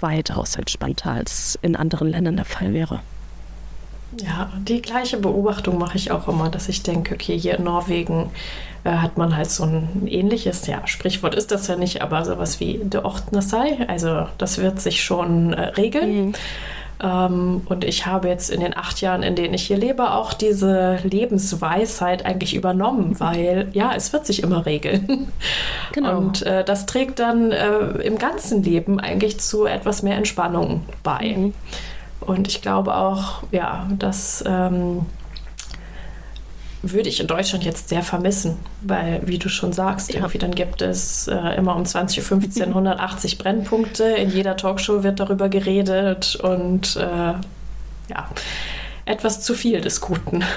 [0.00, 3.00] weitaus entspannter als in anderen Ländern der Fall wäre.
[4.20, 8.30] Ja, die gleiche Beobachtung mache ich auch immer, dass ich denke, okay, hier in Norwegen
[8.84, 12.60] äh, hat man halt so ein ähnliches, ja, Sprichwort ist das ja nicht, aber sowas
[12.60, 16.26] wie de Ortnasei, also das wird sich schon äh, regeln.
[16.26, 16.32] Mhm.
[17.02, 20.32] Ähm, und ich habe jetzt in den acht Jahren, in denen ich hier lebe, auch
[20.32, 25.28] diese Lebensweisheit eigentlich übernommen, weil ja, es wird sich immer regeln.
[25.92, 26.16] Genau.
[26.16, 31.34] Und äh, das trägt dann äh, im ganzen Leben eigentlich zu etwas mehr Entspannung bei.
[31.36, 31.54] Mhm.
[32.26, 35.06] Und ich glaube auch, ja, das ähm,
[36.82, 40.16] würde ich in Deutschland jetzt sehr vermissen, weil, wie du schon sagst, ja.
[40.16, 44.04] irgendwie dann gibt es äh, immer um 20.15 Uhr 180 Brennpunkte.
[44.04, 47.34] In jeder Talkshow wird darüber geredet und äh,
[48.08, 48.28] ja,
[49.04, 50.44] etwas zu viel des Guten.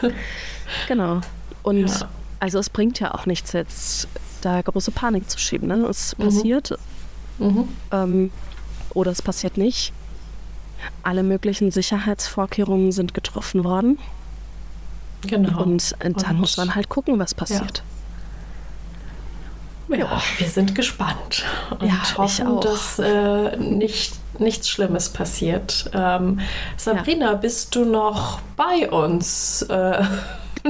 [0.87, 1.21] Genau.
[1.61, 2.09] Und ja.
[2.39, 4.07] also es bringt ja auch nichts jetzt,
[4.41, 5.67] da große Panik zu schieben.
[5.67, 5.75] Ne?
[5.87, 6.23] Es mhm.
[6.23, 6.73] passiert
[7.37, 7.67] mhm.
[7.91, 8.31] Ähm,
[8.95, 9.93] oder es passiert nicht.
[11.03, 13.99] Alle möglichen Sicherheitsvorkehrungen sind getroffen worden.
[15.27, 15.63] Genau.
[15.63, 17.83] Und dann Und, muss man halt gucken, was passiert.
[19.87, 19.97] Ja.
[19.97, 21.45] ja wir sind gespannt
[21.79, 25.89] und ja, hoffen, dass äh, nicht, nichts Schlimmes passiert.
[25.93, 26.39] Ähm,
[26.77, 27.35] Sabrina, ja.
[27.35, 29.61] bist du noch bei uns?
[29.63, 30.03] Äh,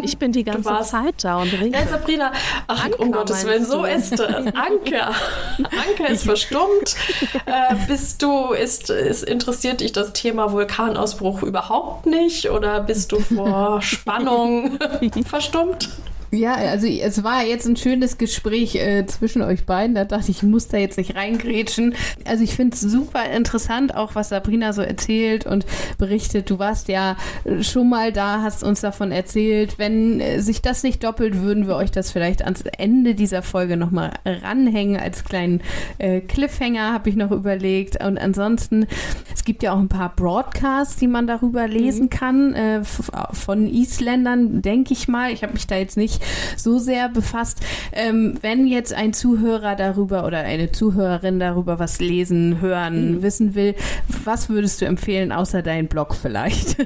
[0.02, 1.78] ich bin die ganze Zeit da und rede.
[1.78, 2.32] Ja, Sabrina,
[2.68, 4.20] ach, Anker, um Gottes Willen, so ist.
[4.22, 5.14] Anker.
[5.58, 6.96] Anker ist verstummt.
[7.46, 13.20] Äh, bist du, ist, ist, interessiert dich das Thema Vulkanausbruch überhaupt nicht oder bist du
[13.20, 14.80] vor Spannung
[15.26, 15.90] verstummt?
[16.36, 19.96] Ja, also es war jetzt ein schönes Gespräch äh, zwischen euch beiden.
[19.96, 21.96] Da dachte ich, ich muss da jetzt nicht reingrätschen.
[22.26, 25.66] Also ich finde es super interessant, auch was Sabrina so erzählt und
[25.98, 26.50] berichtet.
[26.50, 27.16] Du warst ja
[27.62, 29.80] schon mal da, hast uns davon erzählt.
[29.80, 33.78] Wenn äh, sich das nicht doppelt, würden wir euch das vielleicht ans Ende dieser Folge
[33.78, 35.62] nochmal ranhängen als kleinen
[35.98, 38.04] äh, Cliffhanger, habe ich noch überlegt.
[38.04, 38.88] Und ansonsten,
[39.34, 42.10] es gibt ja auch ein paar Broadcasts, die man darüber lesen mhm.
[42.10, 45.32] kann, äh, von Isländern, denke ich mal.
[45.32, 46.25] Ich habe mich da jetzt nicht
[46.56, 47.60] so sehr befasst.
[47.92, 53.22] Ähm, wenn jetzt ein Zuhörer darüber oder eine Zuhörerin darüber was lesen, hören, mhm.
[53.22, 53.76] wissen will,
[54.24, 56.78] was würdest du empfehlen, außer deinen Blog vielleicht?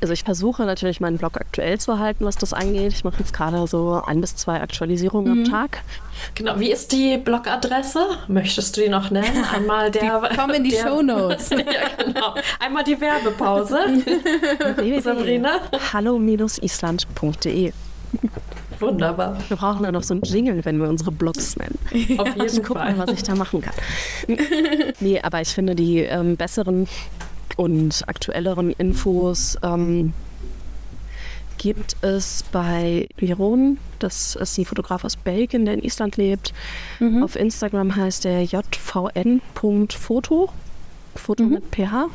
[0.00, 2.92] also ich versuche natürlich meinen Blog aktuell zu halten, was das angeht.
[2.92, 5.44] Ich mache jetzt gerade so ein bis zwei Aktualisierungen mhm.
[5.44, 5.82] am Tag.
[6.34, 8.00] Genau, wie ist die Blogadresse?
[8.28, 9.44] Möchtest du die noch nennen?
[9.54, 10.20] Einmal der.
[10.30, 11.50] Die kommen in die Show Notes.
[11.50, 11.56] ja,
[12.04, 12.34] genau.
[12.60, 13.78] Einmal die Werbepause.
[15.02, 15.60] Sabrina.
[15.92, 17.72] Hallo-island.de.
[18.80, 19.36] Wunderbar.
[19.48, 21.78] Wir brauchen dann noch so einen Jingle, wenn wir unsere Blogs nennen.
[22.18, 22.98] Auf jeden Gucken, Fall.
[22.98, 23.74] was ich da machen kann.
[25.00, 26.86] nee, aber ich finde die ähm, besseren
[27.56, 30.12] und aktuelleren Infos ähm,
[31.58, 33.78] gibt es bei Jeroen.
[33.98, 36.54] Das ist ein Fotograf aus Belgien, der in Island lebt.
[37.00, 37.22] Mhm.
[37.22, 39.38] Auf Instagram heißt er jvn.foto.
[41.14, 41.50] Foto mhm.
[41.50, 42.08] mit ph.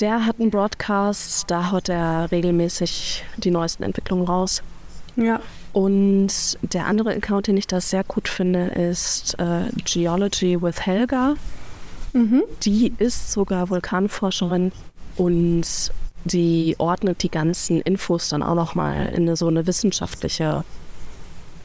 [0.00, 4.62] Der hat einen Broadcast, da haut er regelmäßig die neuesten Entwicklungen raus.
[5.16, 5.40] Ja.
[5.72, 11.34] Und der andere Account, den ich da sehr gut finde, ist äh, Geology with Helga.
[12.12, 12.44] Mhm.
[12.62, 14.72] Die ist sogar Vulkanforscherin
[15.16, 15.64] und
[16.26, 20.64] die ordnet die ganzen Infos dann auch nochmal in eine, so eine wissenschaftliche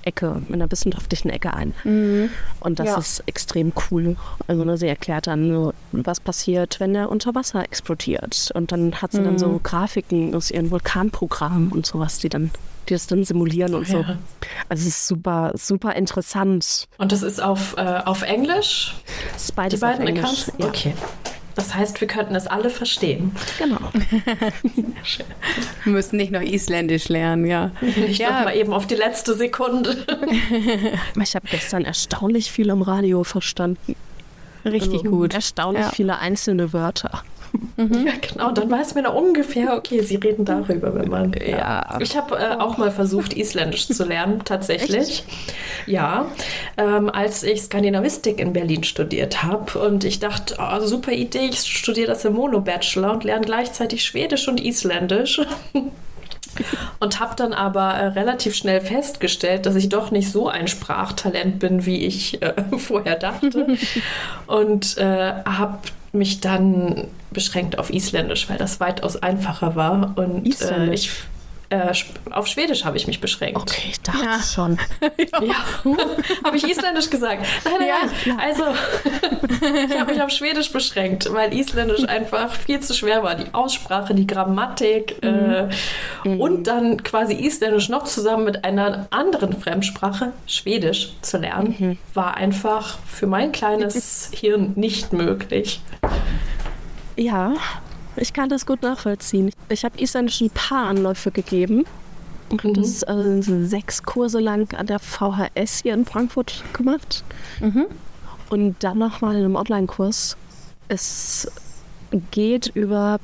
[0.04, 1.74] Ecke, in einer wissenschaftlichen Ecke ein.
[1.84, 2.30] Mhm.
[2.60, 2.98] Und das ja.
[2.98, 4.16] ist extrem cool.
[4.48, 8.52] Also ne, sie erklärt dann, was passiert, wenn der unter Wasser explodiert.
[8.54, 9.26] Und dann hat sie mhm.
[9.26, 9.64] dann so mhm.
[9.64, 12.52] Grafiken aus ihren Vulkanprogrammen und sowas, die dann
[12.90, 14.00] die das dann simulieren und ja.
[14.00, 14.06] so.
[14.70, 16.88] Also es ist super, super interessant.
[16.98, 18.96] Und das ist auf, äh, auf Englisch?
[19.34, 20.24] Das ist beides die beiden auf Englisch.
[20.26, 20.52] Accounts?
[20.58, 20.66] Ja.
[20.66, 20.94] Okay.
[21.56, 23.36] Das heißt, wir könnten es alle verstehen.
[23.58, 23.80] Genau.
[25.84, 27.72] wir müssen nicht noch Isländisch lernen, ja.
[27.82, 28.32] Nicht ja.
[28.32, 30.06] noch mal eben auf die letzte Sekunde.
[31.22, 33.96] ich habe gestern erstaunlich viel am Radio verstanden.
[34.66, 35.34] Richtig also, gut.
[35.34, 35.92] Erstaunlich ja.
[35.92, 37.24] viele einzelne Wörter.
[37.78, 38.08] Mhm.
[38.08, 38.52] Ja, genau.
[38.52, 41.34] Dann weiß man ungefähr, okay, sie reden darüber, wenn man.
[41.34, 41.58] Ja.
[41.58, 41.98] ja.
[42.00, 44.98] Ich habe äh, auch mal versucht, Isländisch zu lernen, tatsächlich.
[44.98, 45.26] Echt?
[45.86, 46.28] Ja,
[46.78, 49.80] ähm, als ich Skandinavistik in Berlin studiert habe.
[49.80, 54.48] Und ich dachte, oh, super Idee, ich studiere das im Mono-Bachelor und lerne gleichzeitig Schwedisch
[54.48, 55.42] und Isländisch.
[57.00, 61.60] und habe dann aber äh, relativ schnell festgestellt, dass ich doch nicht so ein Sprachtalent
[61.60, 63.78] bin, wie ich äh, vorher dachte.
[64.48, 65.80] und äh, habe
[66.14, 70.14] mich dann beschränkt auf Isländisch, weil das weitaus einfacher war.
[70.18, 71.12] Und äh, ich
[71.72, 71.94] äh,
[72.32, 73.62] auf Schwedisch habe ich mich beschränkt.
[73.62, 74.40] Okay, ich dachte ja.
[74.42, 74.78] schon.
[75.42, 75.56] ja,
[76.44, 77.46] habe ich Isländisch gesagt?
[77.64, 77.96] Nein, nein, ja,
[78.26, 78.40] nein.
[78.40, 78.64] Also,
[79.90, 83.36] ich habe mich auf Schwedisch beschränkt, weil Isländisch einfach viel zu schwer war.
[83.36, 85.70] Die Aussprache, die Grammatik äh, mhm.
[86.26, 91.98] äh, und dann quasi Isländisch noch zusammen mit einer anderen Fremdsprache, Schwedisch, zu lernen, mhm.
[92.14, 95.82] war einfach für mein kleines Hirn nicht möglich.
[97.16, 97.54] Ja,
[98.16, 99.52] ich kann das gut nachvollziehen.
[99.70, 101.86] Ich habe Isländisch ein paar Anläufe gegeben.
[102.52, 102.74] Mhm.
[102.74, 107.24] das also sechs Kurse lang an der VHS hier in Frankfurt gemacht.
[107.60, 107.86] Mhm.
[108.50, 110.36] Und dann nochmal in einem Online-Kurs.
[110.90, 111.50] Es
[112.32, 113.20] geht über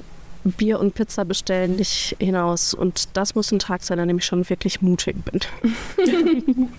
[0.45, 2.73] Bier und Pizza bestellen nicht hinaus.
[2.73, 5.41] Und das muss ein Tag sein, an dem ich schon wirklich mutig bin.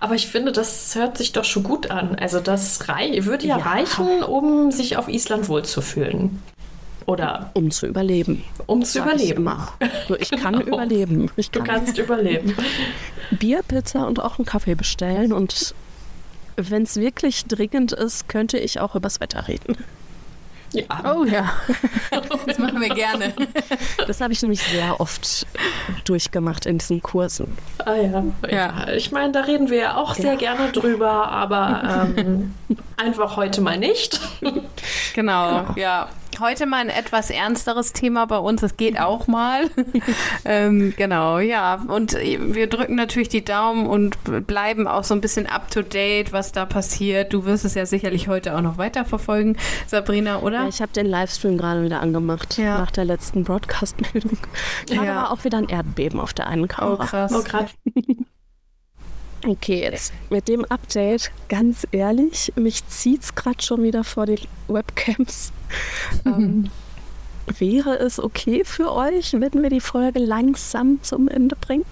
[0.00, 2.14] Aber ich finde, das hört sich doch schon gut an.
[2.14, 3.64] Also das würde ja, ja.
[3.64, 6.40] reichen, um sich auf Island wohlzufühlen.
[7.08, 8.44] Oder um zu überleben.
[8.66, 9.50] Um zu überleben.
[10.18, 10.76] Ich, ich kann genau.
[10.76, 11.30] überleben.
[11.36, 11.64] Ich kann.
[11.64, 12.54] Du kannst überleben.
[13.30, 15.32] Bier, Pizza und auch einen Kaffee bestellen.
[15.32, 15.74] Und
[16.56, 19.78] wenn es wirklich dringend ist, könnte ich auch übers Wetter reden.
[20.74, 20.84] Ja.
[21.16, 21.50] Oh ja,
[22.46, 23.32] das machen wir gerne.
[24.06, 25.46] Das habe ich nämlich sehr oft
[26.04, 27.56] durchgemacht in diesen Kursen.
[27.86, 28.88] Ah ja, ja.
[28.90, 30.38] Ich meine, da reden wir ja auch sehr ja.
[30.38, 32.54] gerne drüber, aber ähm,
[32.98, 34.20] einfach heute mal nicht.
[34.40, 34.60] Genau,
[35.14, 36.10] genau, ja.
[36.40, 38.62] Heute mal ein etwas ernsteres Thema bei uns.
[38.62, 39.70] Es geht auch mal.
[40.44, 41.82] ähm, genau, ja.
[41.88, 44.16] Und wir drücken natürlich die Daumen und
[44.46, 47.32] bleiben auch so ein bisschen up to date, was da passiert.
[47.32, 49.56] Du wirst es ja sicherlich heute auch noch weiterverfolgen,
[49.86, 50.62] Sabrina, oder?
[50.62, 52.78] Ja, ich habe den Livestream gerade wieder angemacht ja.
[52.78, 54.38] nach der letzten Broadcast-Meldung.
[54.86, 55.02] Da ja.
[55.02, 57.02] war auch wieder ein Erdbeben auf der einen Kamera.
[57.02, 57.32] Oh, krass.
[57.34, 57.70] Oh, krass.
[59.46, 64.40] Okay, jetzt mit dem Update, ganz ehrlich, mich zieht es gerade schon wieder vor die
[64.66, 65.52] Webcams.
[66.24, 66.70] Ähm,
[67.58, 71.84] wäre es okay für euch, wenn wir die Folge langsam zum Ende bringen?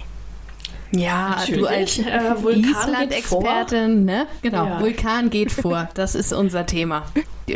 [0.92, 1.60] Ja, Natürlich.
[1.60, 4.26] du als äh, Island-Expertin, ne?
[4.42, 4.80] Genau, ja.
[4.80, 5.88] Vulkan geht vor.
[5.94, 7.04] Das ist unser Thema.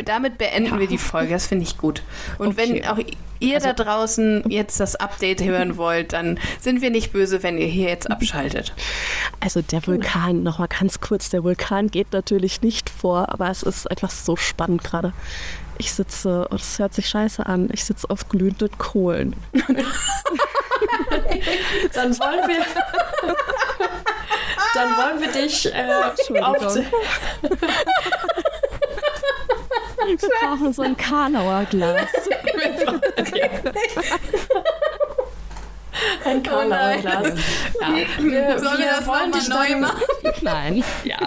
[0.05, 0.79] Damit beenden ja.
[0.79, 1.33] wir die Folge.
[1.33, 2.01] Das finde ich gut.
[2.37, 2.57] Und okay.
[2.57, 2.99] wenn auch
[3.39, 7.57] ihr also, da draußen jetzt das Update hören wollt, dann sind wir nicht böse, wenn
[7.57, 8.73] ihr hier jetzt abschaltet.
[9.39, 13.89] Also der Vulkan, nochmal ganz kurz, der Vulkan geht natürlich nicht vor, aber es ist
[13.89, 15.13] einfach so spannend gerade.
[15.81, 19.35] Ich sitze, oh, das hört sich scheiße an, ich sitze auf glühenden Kohlen.
[19.51, 19.67] dann
[22.19, 22.59] wollen wir.
[24.75, 25.87] dann wollen wir dich äh,
[26.43, 26.75] auf.
[30.05, 32.11] Wir brauchen so ein Karlauer Glas.
[36.25, 37.33] Ein Karlauer oh Glas.
[37.79, 37.87] Ja,
[38.19, 40.01] wir, wir wollen dich neu machen.
[40.41, 40.83] Nein.
[41.03, 41.17] Ja,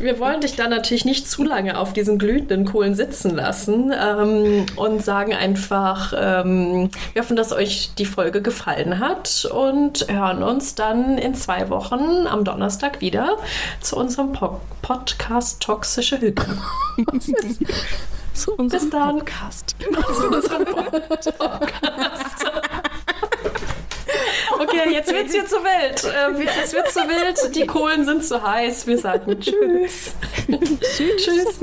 [0.00, 4.66] wir wollen dich dann natürlich nicht zu lange auf diesen glühenden Kohlen sitzen lassen ähm,
[4.76, 10.74] und sagen einfach, ähm, wir hoffen, dass euch die Folge gefallen hat und hören uns
[10.74, 13.36] dann in zwei Wochen am Donnerstag wieder
[13.80, 16.44] zu unserem po Podcast Toxische Hütte.
[18.32, 19.18] zu unserem Bis dann.
[19.18, 19.76] Podcast.
[20.16, 22.46] zu unserem Podcast.
[24.58, 26.04] Okay, jetzt wird's hier zu wild.
[26.04, 27.54] Äh, es wird zu wild.
[27.54, 28.86] Die Kohlen sind zu heiß.
[28.86, 30.14] Wir sagen Tschüss.
[30.96, 31.16] Tschüss.
[31.16, 31.60] Tschüss.